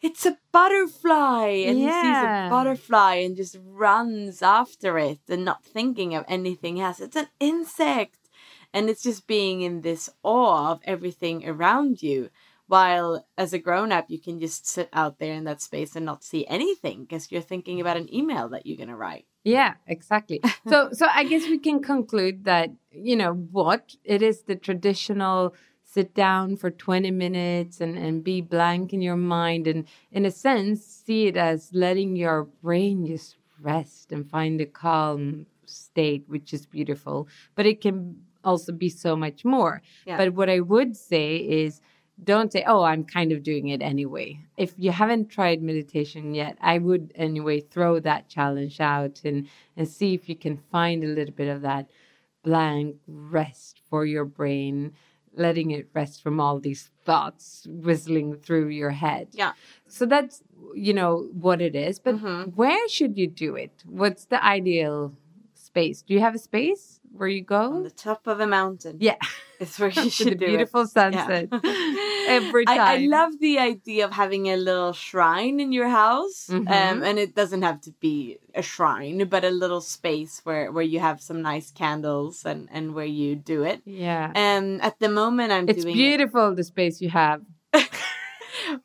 it's 0.02 0.26
a 0.26 0.36
butterfly 0.50 1.46
and 1.66 1.78
he 1.78 1.90
sees 1.90 2.22
a 2.22 2.48
butterfly 2.50 3.14
and 3.16 3.36
just 3.36 3.56
runs 3.64 4.42
after 4.42 4.98
it 4.98 5.20
and 5.28 5.44
not 5.44 5.64
thinking 5.64 6.14
of 6.14 6.24
anything 6.28 6.80
else. 6.80 7.00
It's 7.00 7.16
an 7.16 7.28
insect 7.38 8.28
and 8.74 8.90
it's 8.90 9.02
just 9.02 9.26
being 9.26 9.62
in 9.62 9.82
this 9.82 10.10
awe 10.22 10.72
of 10.72 10.80
everything 10.84 11.48
around 11.48 12.02
you 12.02 12.30
while 12.66 13.26
as 13.36 13.52
a 13.52 13.58
grown 13.58 13.92
up 13.92 14.06
you 14.08 14.18
can 14.18 14.40
just 14.40 14.66
sit 14.66 14.88
out 14.92 15.18
there 15.18 15.34
in 15.34 15.44
that 15.44 15.60
space 15.60 15.94
and 15.94 16.06
not 16.06 16.24
see 16.24 16.46
anything 16.46 17.02
because 17.02 17.30
you're 17.30 17.42
thinking 17.42 17.80
about 17.80 17.96
an 17.96 18.12
email 18.14 18.48
that 18.48 18.66
you're 18.66 18.76
going 18.76 18.88
to 18.88 18.96
write 18.96 19.26
Yeah, 19.44 19.74
exactly. 19.86 20.40
so 20.68 20.90
so 20.92 21.06
I 21.12 21.24
guess 21.24 21.42
we 21.42 21.58
can 21.58 21.82
conclude 21.82 22.44
that, 22.44 22.70
you 22.90 23.16
know, 23.16 23.34
what 23.34 23.94
it 24.04 24.22
is 24.22 24.42
the 24.42 24.56
traditional 24.56 25.54
sit 25.92 26.14
down 26.14 26.56
for 26.56 26.70
20 26.70 27.10
minutes 27.10 27.80
and, 27.80 27.98
and 27.98 28.24
be 28.24 28.40
blank 28.40 28.92
in 28.92 29.02
your 29.02 29.16
mind 29.16 29.66
and 29.66 29.86
in 30.10 30.24
a 30.24 30.30
sense 30.30 30.84
see 30.84 31.26
it 31.26 31.36
as 31.36 31.70
letting 31.72 32.16
your 32.16 32.44
brain 32.62 33.06
just 33.06 33.36
rest 33.60 34.12
and 34.12 34.28
find 34.28 34.60
a 34.60 34.66
calm 34.66 35.46
state, 35.66 36.24
which 36.28 36.52
is 36.52 36.66
beautiful. 36.66 37.28
But 37.54 37.66
it 37.66 37.80
can 37.80 38.22
also 38.44 38.72
be 38.72 38.88
so 38.88 39.14
much 39.16 39.44
more. 39.44 39.82
Yeah. 40.06 40.16
But 40.16 40.34
what 40.34 40.48
I 40.48 40.60
would 40.60 40.96
say 40.96 41.36
is 41.36 41.80
don't 42.24 42.52
say, 42.52 42.64
oh, 42.66 42.82
I'm 42.82 43.04
kind 43.04 43.32
of 43.32 43.42
doing 43.42 43.68
it 43.68 43.82
anyway. 43.82 44.40
If 44.56 44.74
you 44.76 44.92
haven't 44.92 45.28
tried 45.28 45.62
meditation 45.62 46.34
yet, 46.34 46.56
I 46.60 46.78
would 46.78 47.12
anyway 47.14 47.60
throw 47.60 48.00
that 48.00 48.28
challenge 48.28 48.80
out 48.80 49.22
and, 49.24 49.48
and 49.76 49.88
see 49.88 50.14
if 50.14 50.28
you 50.28 50.36
can 50.36 50.56
find 50.56 51.02
a 51.02 51.08
little 51.08 51.34
bit 51.34 51.48
of 51.48 51.62
that 51.62 51.88
blank 52.44 52.96
rest 53.06 53.80
for 53.88 54.04
your 54.04 54.24
brain, 54.24 54.92
letting 55.34 55.70
it 55.70 55.88
rest 55.94 56.22
from 56.22 56.40
all 56.40 56.58
these 56.60 56.90
thoughts 57.04 57.66
whistling 57.68 58.36
through 58.36 58.68
your 58.68 58.90
head. 58.90 59.28
yeah 59.32 59.52
So 59.88 60.06
that's, 60.06 60.42
you 60.74 60.92
know, 60.92 61.28
what 61.32 61.60
it 61.60 61.74
is. 61.74 61.98
But 61.98 62.16
mm-hmm. 62.16 62.50
where 62.50 62.88
should 62.88 63.16
you 63.16 63.26
do 63.26 63.56
it? 63.56 63.82
What's 63.86 64.26
the 64.26 64.42
ideal 64.44 65.14
space? 65.72 66.02
Do 66.06 66.12
you 66.14 66.20
have 66.20 66.34
a 66.34 66.38
space 66.50 67.00
where 67.18 67.28
you 67.36 67.42
go? 67.58 67.64
on 67.78 67.82
the 67.84 67.90
top 68.08 68.26
of 68.26 68.36
a 68.40 68.46
mountain 68.46 68.96
Yeah. 69.08 69.16
it's 69.62 69.78
where 69.80 69.90
you 70.02 70.10
should 70.18 70.38
do 70.38 70.46
beautiful 70.52 70.82
it. 70.82 70.90
sunset 70.98 71.48
every 72.38 72.64
I, 72.66 72.76
I 72.94 72.96
love 73.18 73.32
the 73.46 73.56
idea 73.72 74.02
of 74.08 74.12
having 74.22 74.44
a 74.48 74.56
little 74.68 74.92
shrine 74.92 75.56
in 75.64 75.70
your 75.78 75.88
house, 76.04 76.40
Mhm. 76.50 76.68
um, 76.78 76.96
and 77.08 77.16
it 77.24 77.32
doesn't 77.40 77.62
have 77.68 77.78
to 77.86 77.90
be 78.06 78.14
a 78.54 78.62
shrine, 78.72 79.18
but 79.34 79.42
a 79.44 79.50
little 79.62 79.80
space 79.96 80.34
where, 80.46 80.66
where 80.74 80.88
you 80.92 81.00
have 81.08 81.18
some 81.28 81.40
nice 81.52 81.68
candles 81.82 82.44
and, 82.50 82.68
and 82.76 82.84
where 82.96 83.12
you 83.20 83.30
do 83.54 83.58
it. 83.72 83.78
Yeah. 83.84 84.26
Um, 84.44 84.66
at 84.88 84.96
the 85.04 85.08
moment, 85.08 85.48
I'm 85.56 85.68
It's 85.68 85.82
doing 85.82 85.94
it- 85.96 86.02
beautiful 86.04 86.54
the 86.54 86.64
space 86.74 86.96
you 87.04 87.10
have. 87.24 87.40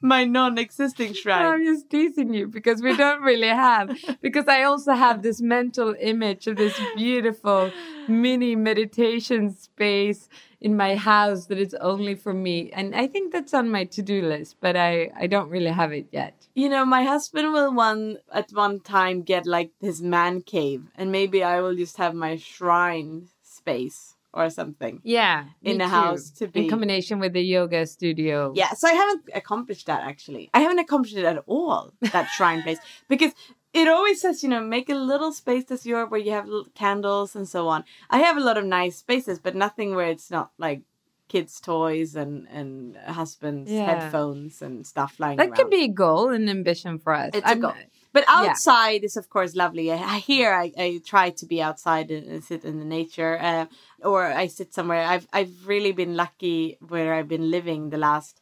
My 0.02 0.24
non-existing 0.26 1.14
shrine. 1.22 1.46
I'm 1.46 1.66
just 1.66 1.90
teasing 1.90 2.34
you 2.34 2.48
because 2.48 2.82
we 2.82 2.96
don't 2.96 3.22
really 3.22 3.48
have. 3.48 3.98
Because 4.22 4.48
I 4.48 4.64
also 4.64 4.94
have 4.94 5.22
this 5.22 5.42
mental 5.42 5.96
image 6.00 6.48
of 6.48 6.58
this 6.58 6.80
beautiful 6.96 7.72
mini 8.08 8.56
meditation 8.56 9.56
space 9.56 10.30
in 10.60 10.76
my 10.76 10.96
house 10.96 11.46
that 11.48 11.60
is 11.60 11.76
only 11.76 12.16
for 12.16 12.34
me, 12.34 12.72
and 12.72 12.96
I 12.96 13.08
think 13.08 13.32
that's 13.32 13.54
on 13.54 13.70
my 13.70 13.86
to-do 13.86 14.24
list, 14.24 14.56
but 14.60 14.76
I 14.76 15.12
I 15.16 15.28
don't 15.28 15.50
really 15.50 15.72
have 15.72 15.92
it 15.94 16.08
yet. 16.12 16.48
You 16.56 16.70
know, 16.70 16.84
my 16.84 17.04
husband 17.04 17.54
will 17.54 17.74
one 17.74 18.18
at 18.34 18.50
one 18.52 18.80
time 18.80 19.22
get 19.22 19.46
like 19.46 19.72
his 19.80 20.02
man 20.02 20.42
cave, 20.42 20.84
and 20.96 21.12
maybe 21.12 21.44
I 21.44 21.62
will 21.62 21.76
just 21.76 21.98
have 21.98 22.16
my 22.16 22.38
shrine 22.38 23.28
space 23.44 24.17
or 24.38 24.50
something. 24.50 25.02
Yeah, 25.04 25.46
In 25.64 25.82
a 25.82 25.86
too. 25.86 25.90
house 25.90 26.30
to 26.40 26.48
be- 26.48 26.64
in 26.66 26.70
combination 26.70 27.20
with 27.20 27.34
the 27.34 27.42
yoga 27.42 27.86
studio. 27.88 28.54
Yeah, 28.56 28.72
so 28.80 28.88
I 28.88 28.94
haven't 28.94 29.24
accomplished 29.42 29.86
that 29.88 30.02
actually. 30.12 30.50
I 30.54 30.60
haven't 30.62 30.80
accomplished 30.80 31.18
it 31.18 31.26
at 31.26 31.44
all, 31.48 31.94
that 32.16 32.28
shrine 32.36 32.62
place. 32.64 32.80
Because 33.08 33.34
it 33.74 33.88
always 33.88 34.22
says, 34.22 34.44
you 34.44 34.50
know, 34.50 34.62
make 34.62 34.90
a 34.90 34.96
little 34.96 35.32
space 35.34 35.66
that's 35.66 35.86
your 35.86 36.06
where 36.08 36.20
you 36.28 36.32
have 36.32 36.48
candles 36.74 37.36
and 37.36 37.48
so 37.56 37.68
on. 37.68 37.84
I 38.10 38.20
have 38.20 38.38
a 38.38 38.46
lot 38.50 38.58
of 38.58 38.66
nice 38.66 38.98
spaces, 38.98 39.40
but 39.40 39.56
nothing 39.56 39.96
where 39.96 40.08
it's 40.16 40.32
not 40.32 40.52
like 40.58 40.82
kids' 41.28 41.60
toys 41.60 42.16
and 42.16 42.48
and 42.50 42.96
husband's 43.22 43.70
Yeah. 43.72 43.86
headphones 43.86 44.62
and 44.62 44.88
stuff 44.88 45.20
lying 45.20 45.38
that 45.38 45.48
around. 45.50 45.56
could 45.58 45.70
be 45.70 45.84
a 45.84 45.90
goal, 46.06 46.30
and 46.30 46.50
ambition 46.50 47.00
for 47.00 47.14
us. 47.14 47.32
It's 47.34 47.46
a 47.46 47.50
I'm- 47.50 47.60
goal. 47.60 47.74
But 48.18 48.26
Yeah. 48.30 48.50
outside 48.50 49.04
is 49.04 49.16
of 49.16 49.30
course 49.30 49.54
lovely. 49.56 49.92
I, 49.92 50.18
here 50.34 50.52
I, 50.52 50.72
I 50.86 51.02
try 51.06 51.30
to 51.30 51.46
be 51.46 51.62
outside 51.62 52.10
and, 52.10 52.44
sit 52.44 52.66
in 52.66 52.80
the 52.80 52.86
nature, 52.86 53.38
uh, 53.40 53.66
or 54.02 54.26
I 54.44 54.48
sit 54.48 54.74
somewhere. 54.74 55.04
I've 55.14 55.28
I've 55.32 55.68
really 55.68 55.92
been 55.92 56.16
lucky 56.16 56.78
where 56.92 57.14
I've 57.14 57.28
been 57.28 57.52
living 57.52 57.82
the 57.92 58.00
last 58.10 58.42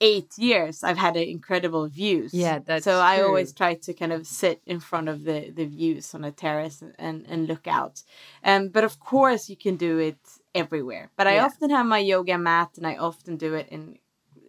eight 0.00 0.32
years. 0.38 0.84
I've 0.84 0.98
had 1.06 1.16
incredible 1.16 1.88
views. 1.88 2.32
Yeah, 2.32 2.60
that's 2.64 2.84
so 2.84 2.92
I 3.00 3.22
always 3.22 3.52
try 3.52 3.74
to 3.74 3.92
kind 3.92 4.12
of 4.12 4.24
sit 4.24 4.58
in 4.66 4.78
front 4.78 5.08
of 5.08 5.24
the 5.24 5.50
the 5.58 5.66
views 5.66 6.14
on 6.14 6.22
a 6.24 6.30
terrace 6.30 6.80
and 6.82 6.94
and, 7.06 7.26
and 7.32 7.48
look 7.48 7.66
out. 7.66 7.96
Um, 8.44 8.68
but 8.68 8.84
of 8.84 8.94
course 9.00 9.50
you 9.50 9.56
can 9.56 9.76
do 9.76 9.98
it 9.98 10.22
everywhere. 10.54 11.10
But 11.16 11.26
I 11.26 11.34
Yeah. 11.36 11.46
often 11.46 11.70
have 11.70 11.86
my 11.86 11.98
yoga 11.98 12.38
mat, 12.38 12.70
and 12.76 12.86
I 12.86 12.94
often 13.08 13.36
do 13.36 13.54
it 13.54 13.68
in 13.76 13.98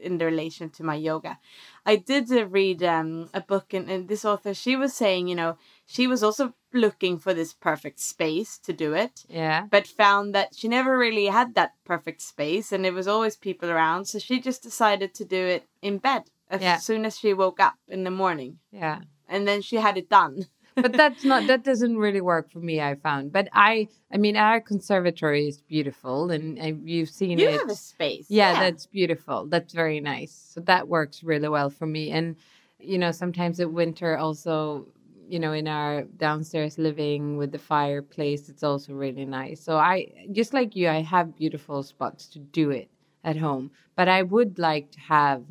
in 0.04 0.18
relation 0.18 0.70
to 0.72 0.84
my 0.84 0.96
yoga. 0.96 1.40
I 1.86 1.96
did 1.96 2.32
uh, 2.32 2.46
read 2.48 2.84
um, 2.84 3.30
a 3.34 3.42
book, 3.42 3.74
and, 3.74 3.90
and 3.90 4.08
this 4.08 4.26
author, 4.26 4.54
she 4.54 4.76
was 4.76 4.94
saying, 4.94 5.28
you 5.28 5.36
know, 5.36 5.58
she 5.86 6.08
was 6.08 6.24
also 6.24 6.54
looking 6.74 7.18
for 7.20 7.34
this 7.34 7.54
perfect 7.54 8.00
space 8.00 8.58
to 8.60 8.74
do 8.74 8.94
it, 8.94 9.26
Yeah. 9.30 9.66
but 9.70 9.88
found 9.88 10.34
that 10.36 10.56
she 10.56 10.68
never 10.68 10.98
really 10.98 11.28
had 11.28 11.56
that 11.56 11.74
perfect 11.86 12.22
space, 12.22 12.72
and 12.72 12.84
there 12.84 12.94
was 12.94 13.08
always 13.08 13.36
people 13.36 13.70
around. 13.70 14.06
So 14.06 14.20
she 14.20 14.40
just 14.40 14.64
decided 14.64 15.14
to 15.16 15.26
do 15.26 15.38
it 15.38 15.64
in 15.82 15.98
bed 16.00 16.24
as 16.50 16.62
Yeah. 16.62 16.78
soon 16.78 17.06
as 17.06 17.18
she 17.20 17.34
woke 17.34 17.60
up 17.60 17.76
in 17.88 18.04
the 18.04 18.12
morning, 18.12 18.60
Yeah. 18.72 19.00
and 19.28 19.48
then 19.48 19.62
she 19.62 19.78
had 19.78 19.98
it 19.98 20.10
done. 20.10 20.48
But 20.76 20.94
that's 20.94 21.24
not 21.24 21.48
that 21.48 21.64
doesn't 21.64 21.98
really 21.98 22.22
work 22.22 22.52
for 22.52 22.60
me 22.60 22.82
i 22.82 22.96
found. 22.96 23.32
But 23.32 23.48
i 23.54 23.88
i 24.12 24.18
mean 24.18 24.36
our 24.38 24.60
conservatory 24.62 25.48
is 25.48 25.62
beautiful 25.62 26.32
and, 26.32 26.58
and 26.58 26.88
you've 26.90 27.10
seen 27.10 27.40
You 27.40 27.50
it. 27.50 27.60
have 27.60 27.70
a 27.70 27.76
space, 27.76 28.26
yeah, 28.30 28.54
yeah. 28.54 28.60
that's 28.60 28.86
beautiful. 28.86 29.46
That's 29.48 29.74
very 29.74 30.00
nice. 30.00 30.32
So 30.54 30.62
that 30.62 30.88
works 30.88 31.24
really 31.24 31.50
well 31.50 31.70
for 31.70 31.86
me. 31.86 32.12
And 32.12 32.36
you 32.80 32.98
know 32.98 33.12
sometimes 33.12 33.60
in 33.60 33.74
winter 33.74 34.18
also 34.18 34.88
you 35.30 35.40
know 35.40 35.54
in 35.54 35.68
our 35.68 36.04
downstairs 36.18 36.78
living 36.78 37.38
with 37.38 37.52
the 37.52 37.60
fireplace 37.60 38.50
it's 38.50 38.64
also 38.64 38.94
really 38.94 39.26
nice. 39.26 39.62
So 39.62 39.78
i 39.78 40.08
just 40.32 40.54
like 40.54 40.76
you 40.76 40.90
i 40.90 41.02
have 41.02 41.36
beautiful 41.38 41.84
spots 41.84 42.28
to 42.28 42.40
do 42.40 42.72
it 42.72 42.90
at 43.24 43.38
home. 43.38 43.72
But 43.96 44.08
i 44.10 44.22
would 44.24 44.60
like 44.60 44.92
to 44.92 45.00
have 45.00 45.44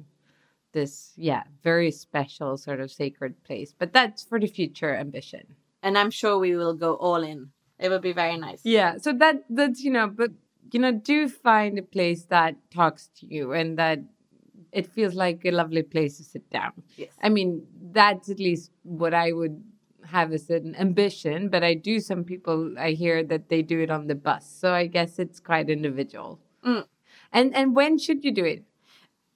this 0.73 1.13
yeah 1.17 1.43
very 1.63 1.91
special 1.91 2.57
sort 2.57 2.81
of 2.81 2.91
sacred 2.91 3.35
place 3.45 3.75
but 3.79 3.93
that's 3.93 4.23
for 4.23 4.39
the 4.41 4.47
future 4.47 4.95
ambition 4.95 5.45
And 5.83 5.99
I'm 5.99 6.11
sure 6.13 6.39
we 6.39 6.55
will 6.55 6.75
go 6.79 6.91
all 7.07 7.23
in. 7.33 7.51
It 7.85 7.89
will 7.91 7.99
be 8.11 8.13
very 8.13 8.37
nice. 8.39 8.61
yeah 8.65 8.97
so 9.05 9.13
that 9.23 9.37
that's 9.51 9.81
you 9.85 9.91
know 9.97 10.07
but 10.09 10.31
you 10.73 10.81
know 10.81 10.93
do 10.93 11.29
find 11.29 11.79
a 11.79 11.83
place 11.97 12.23
that 12.37 12.55
talks 12.71 13.09
to 13.19 13.27
you 13.35 13.53
and 13.53 13.79
that 13.79 13.99
it 14.81 14.87
feels 14.87 15.15
like 15.15 15.45
a 15.45 15.51
lovely 15.51 15.83
place 15.83 16.17
to 16.19 16.25
sit 16.25 16.45
down 16.51 16.73
Yes. 16.97 17.11
i 17.27 17.29
mean 17.29 17.51
that's 17.99 18.29
at 18.35 18.39
least 18.39 18.71
what 19.01 19.13
i 19.13 19.33
would 19.33 19.57
have 20.15 20.33
as 20.33 20.49
an 20.51 20.75
ambition 20.87 21.49
but 21.55 21.63
i 21.71 21.75
do 21.75 21.99
some 22.01 22.23
people 22.25 22.59
i 22.79 22.91
hear 23.03 23.23
that 23.33 23.49
they 23.51 23.61
do 23.73 23.81
it 23.87 23.91
on 23.91 24.07
the 24.07 24.15
bus 24.29 24.45
so 24.63 24.73
i 24.73 24.87
guess 24.87 25.19
it's 25.19 25.41
quite 25.51 25.69
individual 25.79 26.39
Mm. 26.65 26.85
and 27.33 27.55
and 27.59 27.75
when 27.77 27.99
should 27.99 28.25
you 28.25 28.33
do 28.33 28.45
it 28.55 28.63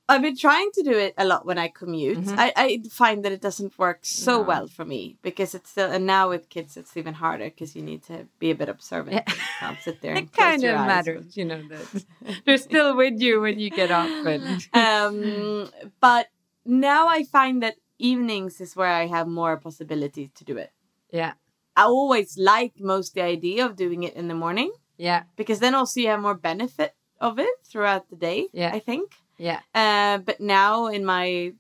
I've 0.09 0.23
been 0.23 0.37
trying 0.37 0.71
to 0.75 0.83
do 0.85 0.93
it 0.93 1.15
a 1.19 1.25
lot 1.25 1.45
when 1.47 1.59
I 1.59 1.69
commute. 1.69 2.19
Mhm. 2.19 2.39
I, 2.39 2.53
I 2.57 2.83
find 2.91 3.25
that 3.25 3.33
it 3.33 3.41
doesn't 3.41 3.77
work 3.77 4.01
so 4.03 4.35
No. 4.39 4.43
well 4.43 4.67
for 4.69 4.85
me 4.85 5.17
because 5.23 5.53
it's 5.55 5.71
still, 5.71 5.91
and 5.91 6.07
now 6.07 6.29
with 6.29 6.49
kids, 6.49 6.77
it's 6.77 6.97
even 6.97 7.15
harder 7.15 7.47
because 7.47 7.75
you 7.75 7.83
need 7.83 8.03
to 8.05 8.27
be 8.39 8.51
a 8.53 8.55
bit 8.55 8.69
observant. 8.69 9.17
Yeah. 9.17 9.35
Can't 9.59 9.79
sit 9.83 10.01
there 10.03 10.15
and 10.17 10.27
it 10.27 10.33
kind 10.33 10.63
of 10.65 10.77
eyes. 10.77 10.87
matters 10.87 11.37
you 11.37 11.45
know 11.45 11.61
that 11.73 12.05
they're 12.45 12.57
still 12.71 12.97
with 12.97 13.21
you 13.21 13.41
when 13.41 13.59
you 13.59 13.71
get 13.71 13.91
up, 13.91 14.09
and 14.33 14.69
Um, 14.73 15.71
but 16.01 16.27
now 16.65 17.09
I 17.09 17.25
find 17.25 17.63
that 17.63 17.75
evenings 17.99 18.61
is 18.61 18.77
where 18.77 18.93
I 19.03 19.07
have 19.07 19.27
more 19.27 19.57
possibilities 19.57 20.31
to 20.39 20.45
do 20.45 20.57
it. 20.57 20.71
yeah 21.11 21.33
I 21.77 21.83
always 21.85 22.39
like 22.39 22.75
most 22.81 23.15
the 23.15 23.23
idea 23.23 23.67
of 23.67 23.75
doing 23.77 24.03
it 24.05 24.15
in 24.15 24.29
the 24.29 24.35
morning 24.45 24.71
yeah 25.09 25.25
because 25.37 25.59
then 25.61 25.75
also 25.75 26.01
you 26.01 26.09
have 26.09 26.21
more 26.21 26.35
benefit 26.51 26.95
of 27.21 27.39
it 27.39 27.55
throughout 27.69 28.09
the 28.11 28.17
day. 28.17 28.41
Yeah. 28.53 28.71
I 28.73 28.79
think. 28.79 29.07
Yeah 29.39 29.61
Uh, 29.75 30.19
but 30.19 30.41
now 30.41 30.87
in 30.87 31.05
my 31.05 31.53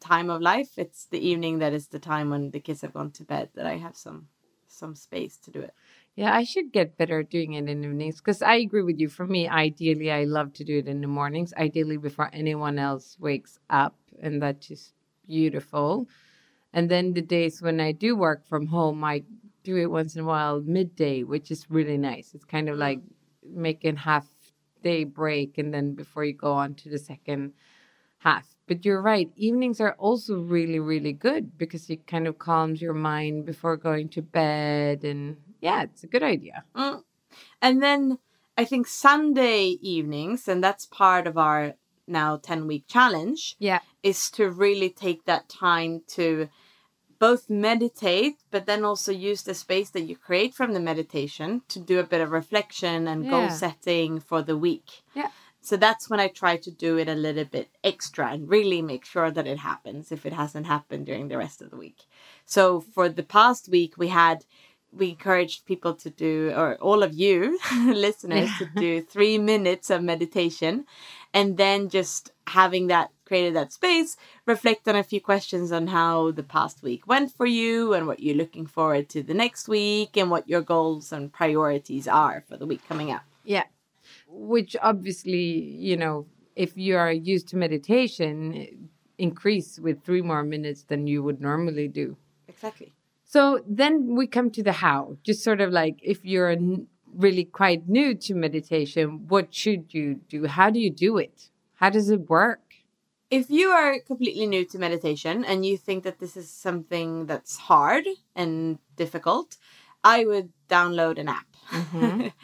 time 0.00 0.28
of 0.30 0.42
life, 0.42 0.72
it's 0.76 1.06
the 1.06 1.18
evening 1.18 1.58
that 1.60 1.72
is 1.72 1.88
the 1.88 1.98
time 1.98 2.30
when 2.30 2.50
the 2.50 2.60
kids 2.60 2.82
have 2.82 2.92
gone 2.92 3.10
to 3.12 3.24
bed 3.24 3.48
that 3.54 3.66
I 3.66 3.76
have 3.76 3.96
some 3.96 4.28
some 4.68 4.94
space 4.94 5.36
to 5.38 5.50
do 5.50 5.60
it. 5.60 5.72
Yeah, 6.16 6.34
I 6.34 6.44
should 6.44 6.72
get 6.72 6.96
better 6.96 7.20
at 7.20 7.30
doing 7.30 7.54
it 7.54 7.68
in 7.68 7.80
the 7.80 7.88
evenings 7.88 8.18
because 8.18 8.42
I 8.42 8.56
agree 8.56 8.82
with 8.82 8.98
you. 9.00 9.08
For 9.08 9.26
me, 9.26 9.48
ideally, 9.48 10.10
I 10.10 10.24
love 10.24 10.52
to 10.54 10.64
do 10.64 10.78
it 10.78 10.88
in 10.88 11.00
the 11.00 11.06
mornings, 11.06 11.52
ideally 11.56 11.96
before 11.96 12.30
anyone 12.32 12.78
else 12.78 13.16
wakes 13.18 13.58
up, 13.70 13.94
and 14.20 14.42
that's 14.42 14.66
just 14.68 14.94
beautiful. 15.26 16.08
And 16.72 16.90
then 16.90 17.12
the 17.14 17.22
days 17.22 17.62
when 17.62 17.80
I 17.80 17.92
do 17.92 18.16
work 18.16 18.46
from 18.46 18.66
home, 18.66 19.04
I 19.04 19.22
do 19.62 19.76
it 19.76 19.90
once 19.90 20.16
in 20.16 20.22
a 20.22 20.26
while 20.26 20.60
midday, 20.60 21.22
which 21.22 21.50
is 21.50 21.70
really 21.70 21.96
nice. 21.98 22.34
It's 22.34 22.44
kind 22.44 22.68
of 22.68 22.76
like 22.78 23.00
making 23.46 23.96
half 23.96 24.26
day 24.84 25.02
break, 25.04 25.58
and 25.58 25.74
then 25.74 25.94
before 25.94 26.24
you 26.24 26.34
go 26.34 26.52
on 26.52 26.74
to 26.76 26.88
the 26.88 26.98
second 26.98 27.52
half. 28.18 28.46
But 28.66 28.84
you're 28.84 29.02
right, 29.02 29.30
evenings 29.36 29.80
are 29.80 29.94
also 29.98 30.38
really, 30.38 30.78
really 30.78 31.12
good 31.12 31.58
because 31.58 31.90
it 31.90 32.06
kind 32.06 32.26
of 32.26 32.38
calms 32.38 32.80
your 32.80 32.94
mind 32.94 33.44
before 33.44 33.76
going 33.76 34.08
to 34.10 34.22
bed. 34.22 35.04
And 35.04 35.36
yeah, 35.60 35.82
it's 35.82 36.04
a 36.04 36.06
good 36.06 36.22
idea. 36.22 36.64
Mm. 36.74 37.02
And 37.60 37.82
then 37.82 38.18
I 38.56 38.64
think 38.64 38.86
Sunday 38.86 39.76
evenings, 39.82 40.48
and 40.48 40.62
that's 40.62 40.86
part 40.86 41.26
of 41.26 41.36
our 41.36 41.74
now 42.06 42.36
10 42.36 42.66
week 42.66 42.84
challenge, 42.86 43.56
Yeah. 43.58 43.80
is 44.02 44.30
to 44.32 44.48
really 44.50 44.90
take 44.90 45.24
that 45.24 45.48
time 45.48 46.02
to 46.16 46.48
both 47.28 47.48
meditate, 47.48 48.36
but 48.50 48.66
then 48.66 48.84
also 48.84 49.10
use 49.10 49.42
the 49.44 49.54
space 49.54 49.88
that 49.90 50.08
you 50.08 50.14
create 50.14 50.52
from 50.52 50.72
the 50.72 50.86
meditation 50.90 51.62
to 51.68 51.78
do 51.80 51.98
a 51.98 52.10
bit 52.12 52.20
of 52.20 52.30
reflection 52.40 53.08
and 53.08 53.30
goal 53.30 53.48
setting 53.64 54.20
for 54.20 54.42
the 54.42 54.58
week. 54.68 54.88
Yeah. 55.14 55.30
So 55.68 55.78
that's 55.78 56.10
when 56.10 56.20
I 56.20 56.28
try 56.28 56.58
to 56.58 56.70
do 56.70 56.98
it 56.98 57.08
a 57.08 57.22
little 57.26 57.46
bit 57.56 57.68
extra 57.82 58.26
and 58.32 58.50
really 58.56 58.82
make 58.82 59.06
sure 59.06 59.30
that 59.30 59.46
it 59.46 59.60
happens 59.70 60.12
if 60.12 60.26
it 60.26 60.34
hasn't 60.34 60.66
happened 60.66 61.06
during 61.06 61.28
the 61.28 61.38
rest 61.38 61.62
of 61.62 61.70
the 61.70 61.78
week. 61.78 62.00
So 62.44 62.82
for 62.94 63.08
the 63.08 63.28
past 63.38 63.70
week, 63.70 63.92
we 63.96 64.08
had 64.08 64.44
we 64.92 65.08
encouraged 65.08 65.64
people 65.64 65.94
to 65.94 66.10
do, 66.10 66.52
or 66.54 66.76
all 66.76 67.02
of 67.02 67.14
you 67.14 67.58
listeners, 68.06 68.50
to 68.58 68.66
do 68.76 69.00
three 69.00 69.38
minutes 69.38 69.88
of 69.90 70.02
meditation, 70.02 70.84
and 71.34 71.58
then 71.58 71.88
just 71.90 72.32
having 72.46 72.86
that 72.86 73.10
created 73.26 73.54
that 73.56 73.72
space, 73.72 74.16
reflect 74.46 74.86
on 74.86 74.96
a 74.96 75.02
few 75.02 75.20
questions 75.20 75.72
on 75.72 75.88
how 75.88 76.30
the 76.30 76.42
past 76.42 76.82
week 76.82 77.06
went 77.06 77.32
for 77.32 77.46
you, 77.46 77.92
and 77.92 78.06
what 78.06 78.20
you're 78.20 78.36
looking 78.36 78.66
forward 78.66 79.08
to 79.10 79.22
the 79.22 79.34
next 79.34 79.68
week, 79.68 80.16
and 80.16 80.30
what 80.30 80.48
your 80.48 80.62
goals 80.62 81.12
and 81.12 81.32
priorities 81.32 82.06
are 82.06 82.44
for 82.48 82.56
the 82.56 82.66
week 82.66 82.86
coming 82.88 83.10
up. 83.10 83.24
Yeah. 83.44 83.64
Which 84.28 84.76
obviously, 84.80 85.42
you 85.88 85.96
know, 85.96 86.26
if 86.54 86.76
you 86.76 86.96
are 86.96 87.12
used 87.12 87.48
to 87.48 87.56
meditation, 87.56 88.88
increase 89.18 89.78
with 89.78 90.02
three 90.04 90.22
more 90.22 90.42
minutes 90.42 90.82
than 90.84 91.06
you 91.06 91.22
would 91.22 91.40
normally 91.40 91.88
do. 91.88 92.16
Exactly. 92.46 92.92
So 93.24 93.64
then 93.66 94.14
we 94.14 94.26
come 94.26 94.50
to 94.50 94.62
the 94.62 94.72
how. 94.72 95.16
Just 95.24 95.42
sort 95.42 95.60
of 95.60 95.72
like 95.72 95.98
if 96.02 96.24
you're 96.24 96.50
n- 96.50 96.86
really 97.16 97.44
quite 97.44 97.88
new 97.88 98.14
to 98.14 98.34
meditation, 98.34 99.26
what 99.28 99.54
should 99.54 99.94
you 99.94 100.14
do? 100.28 100.46
How 100.46 100.70
do 100.70 100.78
you 100.78 100.90
do 100.90 101.18
it? 101.18 101.50
How 101.74 101.90
does 101.90 102.10
it 102.10 102.28
work? 102.28 102.64
if 103.34 103.50
you 103.50 103.68
are 103.70 103.98
completely 103.98 104.46
new 104.46 104.64
to 104.64 104.78
meditation 104.78 105.44
and 105.44 105.66
you 105.66 105.76
think 105.76 106.04
that 106.04 106.18
this 106.20 106.36
is 106.36 106.48
something 106.48 107.26
that's 107.26 107.56
hard 107.56 108.04
and 108.36 108.78
difficult, 108.96 109.56
I 110.04 110.24
would 110.24 110.50
download 110.68 111.18
an 111.18 111.28
app. 111.28 111.46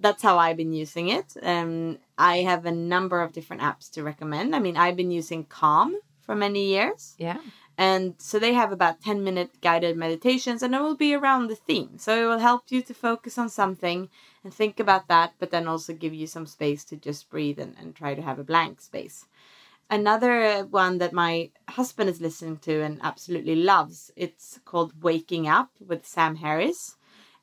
that's 0.00 0.22
how 0.22 0.38
I've 0.38 0.56
been 0.56 0.72
using 0.72 1.08
it. 1.08 1.36
Um, 1.42 1.98
I 2.16 2.38
have 2.38 2.66
a 2.66 2.72
number 2.72 3.22
of 3.22 3.32
different 3.32 3.62
apps 3.62 3.90
to 3.92 4.04
recommend. 4.04 4.54
I 4.54 4.60
mean, 4.60 4.76
I've 4.76 4.96
been 4.96 5.10
using 5.10 5.44
Calm 5.44 5.96
for 6.20 6.34
many 6.36 6.66
years. 6.68 7.14
Yeah. 7.18 7.38
And 7.80 8.16
so 8.18 8.38
they 8.38 8.52
have 8.52 8.72
about 8.72 9.00
10 9.00 9.24
minute 9.24 9.62
guided 9.62 9.96
meditations 9.96 10.62
and 10.62 10.74
it 10.74 10.82
will 10.82 10.96
be 10.96 11.14
around 11.14 11.46
the 11.46 11.56
theme. 11.56 11.96
So 11.96 12.14
it 12.14 12.28
will 12.28 12.38
help 12.38 12.64
you 12.68 12.82
to 12.82 12.92
focus 12.92 13.38
on 13.38 13.48
something 13.48 14.10
and 14.44 14.52
think 14.52 14.78
about 14.78 15.08
that, 15.08 15.32
but 15.38 15.50
then 15.50 15.66
also 15.66 15.94
give 15.94 16.12
you 16.12 16.26
some 16.26 16.44
space 16.44 16.84
to 16.84 16.96
just 16.96 17.30
breathe 17.30 17.58
and, 17.58 17.74
and 17.80 17.96
try 17.96 18.14
to 18.14 18.20
have 18.20 18.38
a 18.38 18.44
blank 18.44 18.82
space. 18.82 19.24
Another 19.88 20.66
one 20.66 20.98
that 20.98 21.14
my 21.14 21.52
husband 21.70 22.10
is 22.10 22.20
listening 22.20 22.58
to 22.58 22.82
and 22.82 23.00
absolutely 23.02 23.56
loves, 23.56 24.12
it's 24.14 24.60
called 24.66 25.02
Waking 25.02 25.48
Up 25.48 25.70
with 25.80 26.04
Sam 26.04 26.36
Harris. 26.36 26.98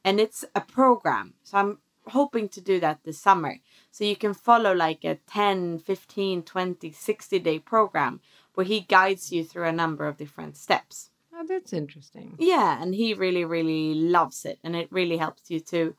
And 0.06 0.19
it's 0.19 0.45
a 0.54 0.62
program. 0.62 1.34
So 1.41 1.58
I'm 1.58 1.80
hoping 2.10 2.47
to 2.50 2.62
do 2.62 2.80
that 2.80 3.04
this 3.04 3.19
summer. 3.19 3.58
So 3.89 4.04
you 4.04 4.15
can 4.15 4.36
follow 4.36 4.73
like 4.73 5.04
a 5.04 5.15
10, 5.15 5.80
15, 5.80 6.43
20, 6.43 6.91
60 6.91 7.39
day 7.39 7.58
program 7.58 8.21
where 8.57 8.65
he 8.65 8.79
guides 8.79 9.31
you 9.31 9.43
through 9.43 9.67
a 9.67 9.71
number 9.71 10.07
of 10.07 10.17
different 10.17 10.57
steps. 10.57 11.11
Oh, 11.31 11.45
that's 11.47 11.73
interesting. 11.73 12.35
Yeah, 12.39 12.81
and 12.81 12.95
he 12.95 13.13
really, 13.13 13.45
really 13.45 13.93
loves 13.93 14.45
it, 14.45 14.57
and 14.63 14.75
it 14.75 14.91
really 14.91 15.17
helps 15.17 15.51
you 15.51 15.59
to 15.59 15.95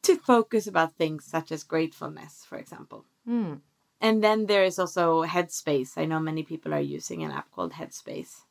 to 0.00 0.16
focus 0.16 0.66
about 0.66 0.94
things 0.94 1.26
such 1.26 1.52
as 1.52 1.64
gratefulness, 1.64 2.42
for 2.48 2.56
example. 2.56 3.04
Hmm. 3.26 3.56
And 4.00 4.24
then 4.24 4.46
there 4.46 4.64
is 4.64 4.78
also 4.78 5.24
Headspace. 5.24 5.98
I 5.98 6.06
know 6.06 6.20
many 6.20 6.42
people 6.42 6.72
are 6.72 6.80
using 6.80 7.22
an 7.22 7.32
app 7.32 7.50
called 7.50 7.72
Headspace. 7.72 8.44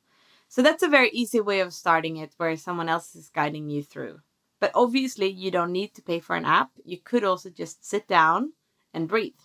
So 0.47 0.61
that's 0.61 0.83
a 0.83 0.87
very 0.87 1.09
easy 1.09 1.41
way 1.41 1.61
of 1.61 1.73
starting 1.73 2.17
it 2.17 2.33
where 2.37 2.55
someone 2.55 2.89
else 2.89 3.15
is 3.15 3.29
guiding 3.29 3.71
you 3.71 3.81
through. 3.81 4.19
But 4.59 4.73
obviously, 4.75 5.29
you 5.29 5.49
don't 5.49 5.71
need 5.71 5.95
to 5.95 6.03
pay 6.03 6.19
for 6.19 6.35
an 6.35 6.45
app. 6.45 6.69
You 6.83 6.99
could 6.99 7.23
also 7.23 7.49
just 7.49 7.83
sit 7.83 8.07
down 8.07 8.53
and 8.93 9.07
breathe. 9.07 9.41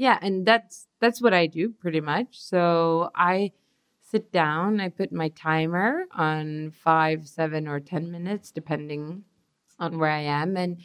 Yeah, 0.00 0.18
and 0.22 0.46
that's 0.46 0.86
that's 0.98 1.20
what 1.20 1.34
I 1.34 1.46
do 1.46 1.74
pretty 1.78 2.00
much. 2.00 2.40
So 2.40 3.10
I 3.14 3.52
sit 4.00 4.32
down, 4.32 4.80
I 4.80 4.88
put 4.88 5.12
my 5.12 5.28
timer 5.28 6.06
on 6.16 6.70
5, 6.70 7.28
7 7.28 7.68
or 7.68 7.80
10 7.80 8.10
minutes 8.10 8.50
depending 8.50 9.24
on 9.78 9.98
where 9.98 10.10
I 10.10 10.22
am 10.22 10.56
and 10.56 10.78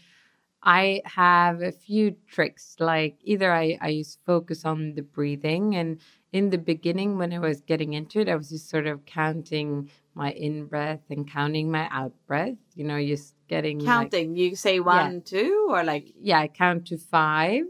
I 0.61 1.01
have 1.05 1.61
a 1.61 1.71
few 1.71 2.17
tricks 2.27 2.75
like 2.79 3.15
either 3.23 3.53
I 3.53 3.77
I 3.79 3.89
use 3.99 4.17
focus 4.25 4.65
on 4.65 4.95
the 4.95 5.01
breathing 5.01 5.75
and 5.77 5.99
in 6.33 6.49
the 6.49 6.57
beginning 6.57 7.17
when 7.17 7.31
I 7.31 7.39
was 7.39 7.61
getting 7.61 7.93
into 7.93 8.19
it 8.19 8.27
I 8.27 8.35
was 8.35 8.49
just 8.49 8.69
sort 8.69 8.85
of 8.85 9.05
counting 9.05 9.89
my 10.13 10.31
in 10.31 10.65
breath 10.65 11.03
and 11.09 11.29
counting 11.37 11.71
my 11.71 11.87
out 11.89 12.13
breath, 12.27 12.59
you 12.75 12.83
know, 12.83 12.99
just 13.13 13.33
getting 13.47 13.79
like- 13.79 14.11
Counting, 14.11 14.35
you 14.35 14.55
say 14.57 14.81
one, 14.81 15.21
two, 15.21 15.67
or 15.69 15.83
like, 15.85 16.05
yeah, 16.19 16.39
I 16.39 16.47
count 16.49 16.87
to 16.87 16.97
five 16.97 17.63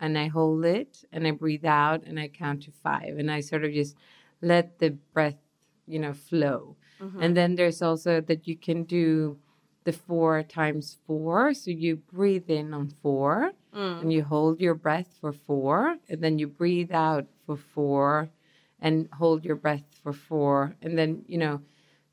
and 0.00 0.18
I 0.18 0.28
hold 0.28 0.64
it 0.64 1.04
and 1.12 1.26
I 1.26 1.32
breathe 1.32 1.64
out 1.64 2.04
and 2.04 2.18
I 2.18 2.28
count 2.28 2.62
to 2.64 2.70
five 2.70 3.18
and 3.18 3.30
I 3.30 3.40
sort 3.40 3.64
of 3.64 3.72
just 3.72 3.96
let 4.40 4.78
the 4.78 4.90
breath, 4.90 5.38
you 5.86 5.98
know, 5.98 6.12
flow. 6.12 6.76
Mm-hmm. 7.00 7.22
And 7.22 7.36
then 7.36 7.54
there's 7.56 7.82
also 7.82 8.20
that 8.20 8.46
you 8.46 8.56
can 8.56 8.84
do 8.84 9.38
the 9.84 9.92
four 9.92 10.42
times 10.42 10.98
four. 11.06 11.54
So 11.54 11.70
you 11.70 11.96
breathe 11.96 12.50
in 12.50 12.74
on 12.74 12.88
four 13.02 13.52
mm, 13.74 14.00
and 14.00 14.12
you 14.12 14.22
hold 14.22 14.60
your 14.60 14.74
breath 14.74 15.16
for 15.20 15.32
four 15.32 15.96
and 16.08 16.22
then 16.22 16.38
you 16.38 16.46
breathe 16.46 16.92
out 16.92 17.26
for 17.46 17.56
four 17.56 18.30
and 18.80 19.08
hold 19.14 19.44
your 19.44 19.56
breath 19.56 19.84
for 20.02 20.12
four. 20.12 20.76
And 20.82 20.96
then, 20.98 21.24
you 21.26 21.38
know, 21.38 21.62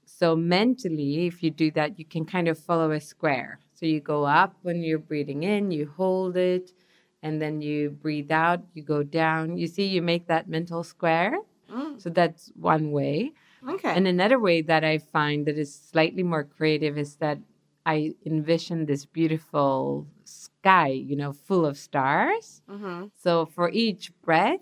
so 0.06 0.36
mentally, 0.36 1.28
if 1.28 1.43
you 1.43 1.52
do 1.52 1.71
that, 1.71 2.00
you 2.00 2.06
can 2.06 2.26
kind 2.26 2.48
of 2.48 2.58
follow 2.58 2.91
a 2.91 3.02
square. 3.02 3.60
So 3.74 3.86
you 3.86 4.00
go 4.00 4.24
up 4.24 4.56
when 4.62 4.82
you're 4.82 5.00
breathing 5.00 5.43
in, 5.43 5.71
you 5.71 5.91
hold 5.98 6.38
it, 6.38 6.71
and 7.23 7.41
then 7.41 7.62
you 7.62 7.89
breathe 7.89 8.32
out, 8.32 8.62
you 8.73 8.84
go 8.84 9.04
down. 9.04 9.58
You 9.58 9.67
see, 9.67 9.86
you 9.88 10.01
make 10.01 10.28
that 10.28 10.47
mental 10.49 10.84
square. 10.84 11.38
mm, 11.69 11.99
So 12.01 12.10
that's 12.10 12.51
one 12.56 12.91
way. 12.91 13.34
okay. 13.67 13.93
And 13.95 14.08
another 14.08 14.39
way 14.39 14.62
that 14.62 14.84
I 14.84 14.97
find 14.99 15.45
that 15.47 15.58
is 15.58 15.73
slightly 15.73 16.23
more 16.23 16.43
creative 16.43 16.97
is 16.97 17.15
that 17.17 17.39
I 17.86 18.15
envision 18.25 18.86
this 18.86 19.06
beautiful 19.06 20.08
sky, 20.23 20.88
you 20.89 21.15
know, 21.15 21.34
full 21.34 21.65
of 21.65 21.78
stars. 21.78 22.62
hmm 22.67 23.06
So 23.15 23.45
for 23.45 23.69
each 23.69 24.12
breath, 24.21 24.62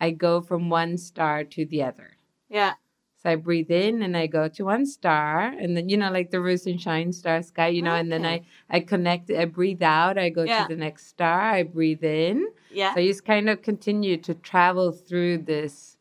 I 0.00 0.10
go 0.12 0.40
from 0.40 0.70
one 0.70 0.96
star 0.96 1.44
to 1.44 1.64
the 1.66 1.82
other. 1.82 2.16
Yeah. 2.48 2.74
So 3.20 3.30
I 3.30 3.34
breathe 3.34 3.70
in 3.70 4.02
and 4.02 4.16
I 4.16 4.28
go 4.28 4.46
to 4.48 4.64
one 4.64 4.86
star, 4.86 5.40
and 5.58 5.76
then 5.76 5.88
you 5.88 5.96
know, 5.96 6.10
like 6.10 6.30
the 6.30 6.40
Rose 6.40 6.66
and 6.66 6.80
Shine 6.80 7.12
star 7.12 7.42
sky, 7.42 7.66
you 7.68 7.82
know, 7.82 7.94
and 7.94 8.12
then 8.12 8.24
I 8.24 8.42
I 8.70 8.78
connect. 8.80 9.30
I 9.30 9.44
breathe 9.46 9.82
out. 9.82 10.16
I 10.18 10.28
go 10.30 10.44
Yeah. 10.44 10.62
to 10.62 10.68
the 10.74 10.78
next 10.80 11.06
star. 11.08 11.40
I 11.40 11.64
breathe 11.64 12.04
in. 12.04 12.46
Yeah. 12.70 12.94
So 12.94 13.00
I 13.00 13.06
just 13.08 13.24
kind 13.24 13.48
of 13.48 13.62
continue 13.62 14.18
to 14.18 14.34
travel 14.34 14.92
through 14.92 15.38
this 15.38 15.96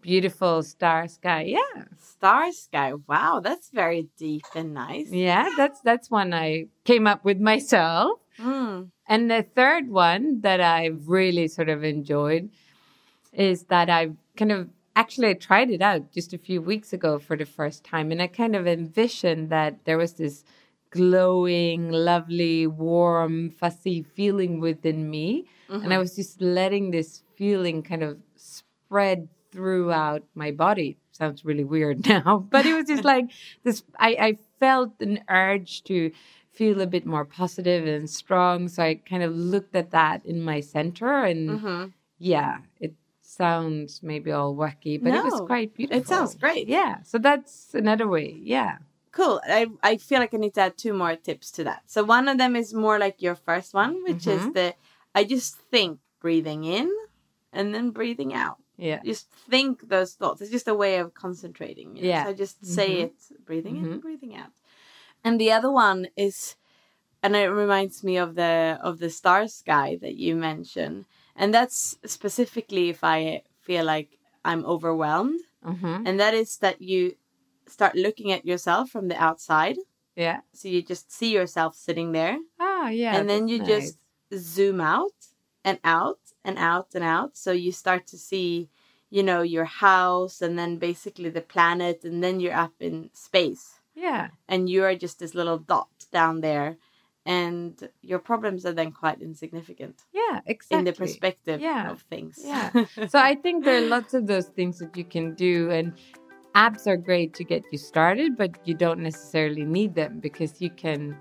beautiful 0.00 0.62
star 0.62 1.08
sky. 1.08 1.42
Yeah, 1.48 1.84
Star 1.98 2.52
sky. 2.52 2.92
Wow, 3.08 3.40
that's 3.42 3.70
very 3.70 4.08
deep 4.16 4.44
and 4.54 4.72
nice. 4.74 5.10
yeah. 5.10 5.48
That's 5.56 5.80
that's 5.80 6.10
one 6.10 6.32
I 6.32 6.66
came 6.84 7.06
up 7.08 7.24
with 7.24 7.40
myself. 7.40 8.20
Mm. 8.38 8.90
And 9.08 9.30
the 9.30 9.42
third 9.42 9.88
one 9.90 10.40
that 10.42 10.60
I've 10.60 11.08
really 11.08 11.48
sort 11.48 11.68
of 11.68 11.82
enjoyed 11.84 12.50
is 13.32 13.64
that 13.64 13.90
I've 13.90 14.14
kind 14.36 14.52
of 14.52 14.68
actually 14.96 15.28
I 15.28 15.34
tried 15.34 15.70
it 15.70 15.82
out 15.82 16.12
just 16.12 16.32
a 16.32 16.38
few 16.38 16.60
weeks 16.60 16.92
ago 16.92 17.18
for 17.18 17.36
the 17.36 17.46
first 17.46 17.84
time. 17.84 18.10
And 18.12 18.20
I 18.20 18.26
kind 18.26 18.54
of 18.56 18.66
envisioned 18.66 19.50
that 19.50 19.84
there 19.84 19.98
was 19.98 20.14
this 20.14 20.44
glowing, 20.90 21.90
lovely, 21.90 22.66
warm, 22.66 23.50
fuzzy 23.50 24.02
feeling 24.02 24.60
within 24.60 25.10
me. 25.10 25.46
And 25.84 25.94
I 25.94 25.98
was 25.98 26.14
just 26.14 26.40
letting 26.40 26.90
this 26.90 27.22
feeling 27.34 27.82
kind 27.82 28.02
of 28.02 28.18
spread 28.36 29.28
throughout 29.50 30.22
my 30.34 30.50
body. 30.50 30.98
Sounds 31.12 31.44
really 31.44 31.64
weird 31.64 32.06
now, 32.08 32.46
but 32.50 32.66
it 32.66 32.74
was 32.74 32.86
just 32.86 33.04
like 33.04 33.30
this. 33.64 33.82
I, 33.98 34.16
I 34.20 34.38
felt 34.60 35.00
an 35.00 35.20
urge 35.28 35.82
to 35.84 36.10
feel 36.52 36.80
a 36.82 36.86
bit 36.86 37.06
more 37.06 37.24
positive 37.24 37.86
and 37.86 38.08
strong. 38.08 38.68
So 38.68 38.82
I 38.82 38.94
kind 38.96 39.22
of 39.22 39.34
looked 39.34 39.74
at 39.74 39.90
that 39.92 40.24
in 40.26 40.42
my 40.42 40.60
center. 40.60 41.24
And 41.24 41.60
hmm 41.60 41.84
yeah, 42.18 42.58
it 42.78 42.94
sounds 43.32 44.02
maybe 44.02 44.30
all 44.30 44.54
wacky, 44.54 45.02
but 45.02 45.14
it 45.14 45.24
was 45.24 45.40
quite 45.46 45.74
beautiful. 45.74 46.00
It 46.00 46.08
sounds 46.08 46.34
great. 46.34 46.68
Yeah. 46.68 47.02
So 47.02 47.18
that's 47.18 47.74
another 47.74 48.06
way. 48.08 48.28
Yeah. 48.42 48.78
Cool. 49.10 49.40
I, 49.46 49.66
I 49.82 49.96
feel 49.96 50.20
like 50.20 50.32
I 50.34 50.38
need 50.38 50.54
to 50.54 50.62
add 50.62 50.76
two 50.78 50.92
more 50.94 51.16
tips 51.16 51.50
to 51.52 51.64
that. 51.64 51.82
So 51.86 52.02
one 52.04 52.28
of 52.28 52.38
them 52.38 52.56
is 52.56 52.72
more 52.72 52.98
like 52.98 53.20
your 53.20 53.34
first 53.34 53.74
one, 53.74 54.02
which 54.04 54.26
is 54.26 54.42
Mhm. 54.42 54.54
the 54.54 54.74
I 55.14 55.24
just 55.24 55.56
think 55.70 55.98
breathing 56.20 56.64
in 56.64 56.90
and 57.52 57.74
then 57.74 57.90
breathing 57.90 58.32
out. 58.32 58.56
Yeah. 58.78 59.00
Just 59.04 59.28
think 59.50 59.88
those 59.88 60.14
thoughts. 60.14 60.40
It's 60.40 60.50
just 60.50 60.68
a 60.68 60.74
way 60.74 60.96
of 60.96 61.12
concentrating. 61.12 61.96
You 61.96 62.02
know? 62.02 62.08
Yeah. 62.08 62.24
So 62.24 62.30
I 62.30 62.32
just 62.44 62.64
say 62.64 62.88
Mhm. 62.96 63.04
it, 63.04 63.14
breathing 63.44 63.76
in, 63.76 63.84
Mhm. 63.84 64.00
breathing 64.00 64.34
out. 64.34 64.52
And 65.24 65.38
the 65.38 65.52
other 65.52 65.70
one 65.70 66.08
is, 66.16 66.56
and 67.22 67.36
it 67.36 67.48
reminds 67.48 68.02
me 68.02 68.16
of 68.16 68.34
the 68.34 68.78
of 68.88 68.98
the 68.98 69.10
star 69.10 69.46
sky 69.48 69.88
that 70.00 70.16
you 70.16 70.34
mentioned, 70.34 71.04
and 71.36 71.52
that's 71.54 71.96
specifically 72.04 72.88
if 72.90 73.02
I 73.04 73.42
feel 73.60 73.84
like 73.84 74.18
I'm 74.44 74.64
overwhelmed, 74.64 75.40
Mm-hmm. 75.64 76.06
and 76.06 76.18
that 76.18 76.34
is 76.34 76.58
that 76.58 76.82
you 76.82 77.14
start 77.68 77.94
looking 77.94 78.32
at 78.32 78.44
yourself 78.44 78.90
from 78.90 79.06
the 79.08 79.16
outside. 79.22 79.76
Yeah. 80.16 80.40
So 80.52 80.66
you 80.68 80.82
just 80.82 81.12
see 81.12 81.32
yourself 81.32 81.76
sitting 81.76 82.10
there, 82.12 82.36
Ah, 82.58 82.88
yeah. 82.88 83.14
and 83.16 83.30
then 83.30 83.46
you 83.48 83.58
nice. 83.58 83.68
just 83.68 83.98
zoom 84.34 84.80
out 84.80 85.14
and 85.64 85.78
out 85.84 86.18
and 86.44 86.58
out 86.58 86.88
and 86.96 87.04
out. 87.04 87.36
So 87.36 87.52
you 87.52 87.70
start 87.70 88.08
to 88.08 88.18
see, 88.18 88.68
you 89.08 89.22
know, 89.22 89.42
your 89.42 89.64
house 89.66 90.42
and 90.42 90.58
then 90.58 90.78
basically 90.78 91.30
the 91.30 91.40
planet, 91.54 92.02
and 92.04 92.22
then 92.24 92.40
you're 92.40 92.56
up 92.66 92.74
in 92.80 93.10
space, 93.14 93.78
Yeah. 93.94 94.30
and 94.48 94.68
you 94.68 94.82
are 94.84 94.96
just 94.96 95.20
this 95.20 95.34
little 95.34 95.58
dot 95.58 96.06
down 96.10 96.40
there, 96.40 96.76
and 97.24 97.88
your 98.02 98.18
problems 98.18 98.66
are 98.66 98.72
then 98.72 98.90
quite 98.92 99.20
insignificant 99.22 100.02
Yeah. 100.12 100.40
Exactly. 100.46 100.78
in 100.78 100.84
the 100.84 100.92
perspective 100.92 101.60
Yeah. 101.60 101.90
of 101.90 102.02
things. 102.02 102.40
Yeah. 102.44 102.70
so 103.08 103.18
I 103.18 103.34
think 103.36 103.64
there 103.64 103.78
are 103.82 103.86
lots 103.86 104.12
of 104.14 104.26
those 104.26 104.46
things 104.46 104.78
that 104.80 104.96
you 104.96 105.04
can 105.04 105.34
do 105.34 105.70
and 105.70 105.92
apps 106.54 106.86
are 106.86 106.96
great 106.96 107.32
to 107.34 107.44
get 107.44 107.62
you 107.72 107.78
started, 107.78 108.36
but 108.36 108.50
you 108.66 108.74
don't 108.74 109.00
necessarily 109.00 109.64
need 109.64 109.94
them 109.94 110.18
because 110.20 110.60
you 110.60 110.70
can 110.70 111.16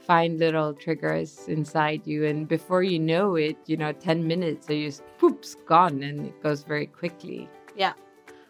find 0.00 0.38
little 0.38 0.72
triggers 0.72 1.48
inside 1.48 2.06
you 2.06 2.24
and 2.26 2.46
before 2.46 2.82
you 2.82 2.98
know 2.98 3.34
it, 3.34 3.56
you 3.66 3.76
know, 3.76 3.92
10 3.92 4.26
minutes 4.26 4.70
are 4.70 4.74
just 4.74 5.02
poops 5.18 5.56
gone 5.66 6.02
and 6.02 6.26
it 6.26 6.42
goes 6.42 6.62
very 6.62 6.86
quickly. 6.86 7.48
yeah. 7.74 7.94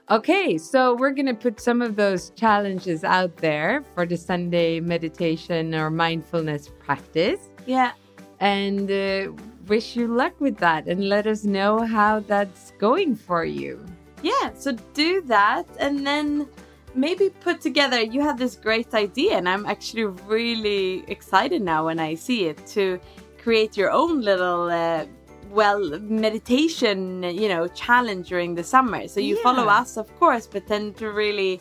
Okay, 0.09 0.57
so 0.57 0.95
we're 0.95 1.11
going 1.11 1.27
to 1.27 1.35
put 1.35 1.61
some 1.61 1.83
of 1.83 1.97
those 1.97 2.31
challenges 2.37 3.03
out 3.03 3.37
there 3.39 3.83
for 3.95 4.07
the 4.07 4.17
Sunday 4.17 4.79
meditation 4.79 5.75
or 5.75 5.91
mindfulness 5.91 6.71
practice 6.79 7.49
Yeah. 7.67 7.91
and 8.39 8.89
uh, 8.89 9.33
wish 9.67 9.97
you 9.97 10.07
luck 10.07 10.41
with 10.41 10.59
that 10.59 10.87
and 10.87 11.09
let 11.09 11.27
us 11.27 11.43
know 11.43 11.85
how 11.85 12.21
that's 12.21 12.71
going 12.79 13.17
for 13.17 13.45
you. 13.45 13.85
Yeah, 14.23 14.53
so 14.55 14.73
do 14.95 15.23
that 15.23 15.67
and 15.81 16.07
then 16.07 16.47
maybe 16.95 17.31
put 17.41 17.61
together. 17.61 18.01
You 18.01 18.21
had 18.21 18.39
this 18.39 18.55
great 18.55 18.95
idea, 18.95 19.37
and 19.37 19.49
I'm 19.49 19.67
actually 19.67 20.05
really 20.05 21.05
excited 21.09 21.63
now 21.63 21.87
when 21.87 21.99
I 21.99 22.15
see 22.15 22.45
it 22.47 22.65
to 22.69 23.01
create 23.43 23.77
your 23.77 23.91
own 23.91 24.21
little 24.23 24.71
uh, 24.71 25.05
well 25.51 25.99
meditation 26.01 27.23
you 27.23 27.49
know 27.49 27.67
challenge 27.69 28.29
during 28.29 28.55
the 28.55 28.65
summer 28.65 29.07
so 29.09 29.21
you 29.21 29.41
follow 29.43 29.67
us 29.67 29.97
of 29.97 30.09
course 30.19 30.47
but 30.47 30.67
then 30.67 30.93
to 30.95 31.11
really 31.11 31.61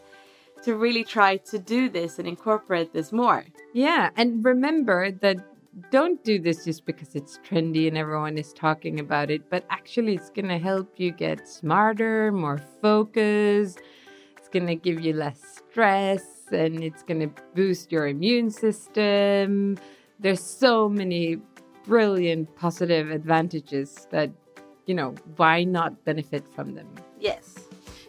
to 0.64 0.76
really 0.76 1.04
try 1.04 1.38
to 1.38 1.60
do 1.60 1.90
this 1.90 2.18
and 2.18 2.28
incorporate 2.28 2.92
this 2.92 3.12
more 3.12 3.46
Yeah, 3.74 4.10
and 4.16 4.44
remember 4.44 5.12
that 5.12 5.38
don't 5.92 6.24
do 6.24 6.40
this 6.40 6.64
just 6.64 6.86
because 6.86 7.16
it's 7.16 7.38
trendy 7.40 7.88
and 7.90 7.98
everyone 7.98 8.38
is 8.38 8.54
talking 8.54 9.00
about 9.00 9.30
it, 9.30 9.50
but 9.50 9.66
actually 9.70 10.16
it's 10.16 10.30
going 10.30 10.48
to 10.48 10.58
help 10.58 10.94
you 10.98 11.12
get 11.12 11.48
smarter, 11.48 12.32
more 12.32 12.62
focused. 12.82 13.82
It's 14.38 14.48
going 14.48 14.68
to 14.68 14.76
give 14.76 15.02
you 15.02 15.14
less 15.14 15.42
stress 15.58 16.24
and 16.52 16.82
it's 16.82 17.04
going 17.04 17.20
to 17.20 17.30
boost 17.54 17.92
your 17.92 18.08
immune 18.08 18.50
system. 18.50 19.78
There's 20.20 20.42
so 20.42 20.88
many 20.88 21.38
brilliant 21.88 22.56
positive 22.56 23.12
advantages 23.12 24.08
that, 24.12 24.30
you 24.86 24.94
know, 24.96 25.16
why 25.38 25.64
not 25.64 26.04
benefit 26.06 26.44
from 26.56 26.76
them? 26.76 26.88
Yes. 27.20 27.56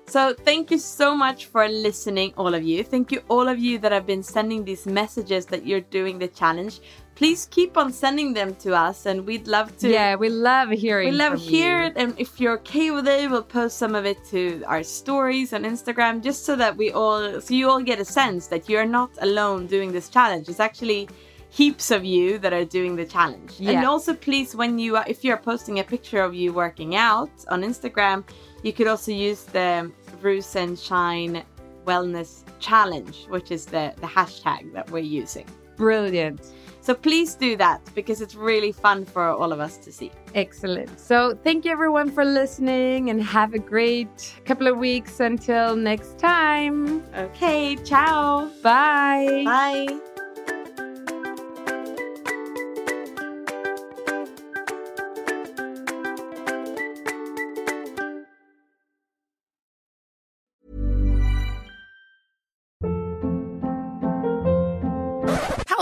So 0.09 0.35
thank 0.35 0.71
you 0.71 0.79
so 0.79 1.17
much 1.17 1.47
for 1.47 1.67
listening, 1.69 2.33
all 2.37 2.55
of 2.55 2.63
you. 2.63 2.85
Thank 2.85 3.11
you, 3.11 3.23
all 3.29 3.49
of 3.49 3.59
you 3.59 3.79
that 3.81 3.91
have 3.91 4.07
been 4.07 4.23
sending 4.23 4.65
these 4.65 4.87
messages 4.87 5.47
that 5.47 5.67
you're 5.67 5.81
doing 5.81 6.19
the 6.21 6.29
challenge. 6.29 6.81
Please 7.17 7.49
keep 7.51 7.77
on 7.77 7.93
sending 7.93 8.33
them 8.35 8.55
to 8.57 8.73
us, 8.77 9.07
and 9.07 9.27
we'd 9.27 9.49
love 9.49 9.77
to. 9.79 9.89
yeah, 9.89 10.15
we 10.15 10.29
love 10.29 10.69
hearing 10.71 11.09
We 11.09 11.17
love 11.17 11.41
hear 11.41 11.81
you. 11.81 11.87
it, 11.87 11.95
and 11.97 12.15
if 12.21 12.39
you're 12.39 12.53
okay 12.59 12.93
with 12.93 13.09
it, 13.09 13.29
we'll 13.31 13.43
post 13.43 13.79
some 13.79 13.95
of 13.97 14.05
it 14.07 14.19
to 14.27 14.63
our 14.67 14.85
stories 14.85 15.53
on 15.53 15.65
Instagram, 15.65 16.23
just 16.23 16.45
so 16.45 16.55
that 16.55 16.77
we 16.77 16.93
all, 16.93 17.41
so 17.41 17.55
you 17.55 17.69
all 17.69 17.83
get 17.83 17.99
a 17.99 18.05
sense 18.05 18.47
that 18.49 18.69
you're 18.69 18.85
not 18.87 19.11
alone 19.23 19.67
doing 19.67 19.91
this 19.91 20.09
challenge. 20.09 20.49
It's 20.49 20.61
actually 20.61 21.09
heaps 21.57 21.91
of 21.91 22.05
you 22.05 22.39
that 22.39 22.53
are 22.53 22.65
doing 22.79 22.97
the 22.97 23.07
challenge. 23.17 23.53
And 23.61 23.87
also, 23.87 24.13
please, 24.15 24.55
when 24.55 24.79
you, 24.79 24.97
are- 24.99 25.09
if 25.09 25.19
you're 25.25 25.39
posting 25.53 25.79
a 25.79 25.85
picture 25.85 26.21
of 26.23 26.35
you 26.35 26.53
working 26.53 26.97
out 26.97 27.31
on 27.49 27.63
Instagram, 27.63 28.19
you 28.63 28.73
could 28.77 28.87
also 28.87 29.13
use 29.13 29.43
the 29.45 29.91
Bruce 30.21 30.55
and 30.57 30.79
Shine 30.79 31.43
Wellness 31.87 32.31
Challenge, 32.59 33.17
which 33.35 33.51
is 33.57 33.63
the 33.75 33.85
the 34.03 34.07
hashtag 34.19 34.73
that 34.77 34.91
we're 34.91 35.11
using. 35.23 35.47
Brilliant. 35.77 36.41
So 36.81 36.95
please 36.95 37.35
do 37.47 37.57
that 37.57 37.81
because 37.95 38.19
it's 38.25 38.35
really 38.35 38.73
fun 38.73 39.05
for 39.05 39.25
all 39.41 39.53
of 39.53 39.61
us 39.67 39.77
to 39.85 39.91
see. 39.93 40.11
Excellent. 40.35 40.91
So, 41.01 41.17
thank 41.47 41.65
you 41.65 41.71
everyone 41.73 42.09
for 42.17 42.25
listening 42.25 43.11
and 43.11 43.19
have 43.23 43.55
a 43.55 43.59
great 43.75 44.15
couple 44.49 44.67
of 44.69 44.77
weeks 44.79 45.21
until 45.21 45.77
next 45.77 46.13
time. 46.19 47.03
Okay, 47.27 47.77
ciao. 47.91 48.51
Bye. 48.63 49.43
Bye. 49.45 50.16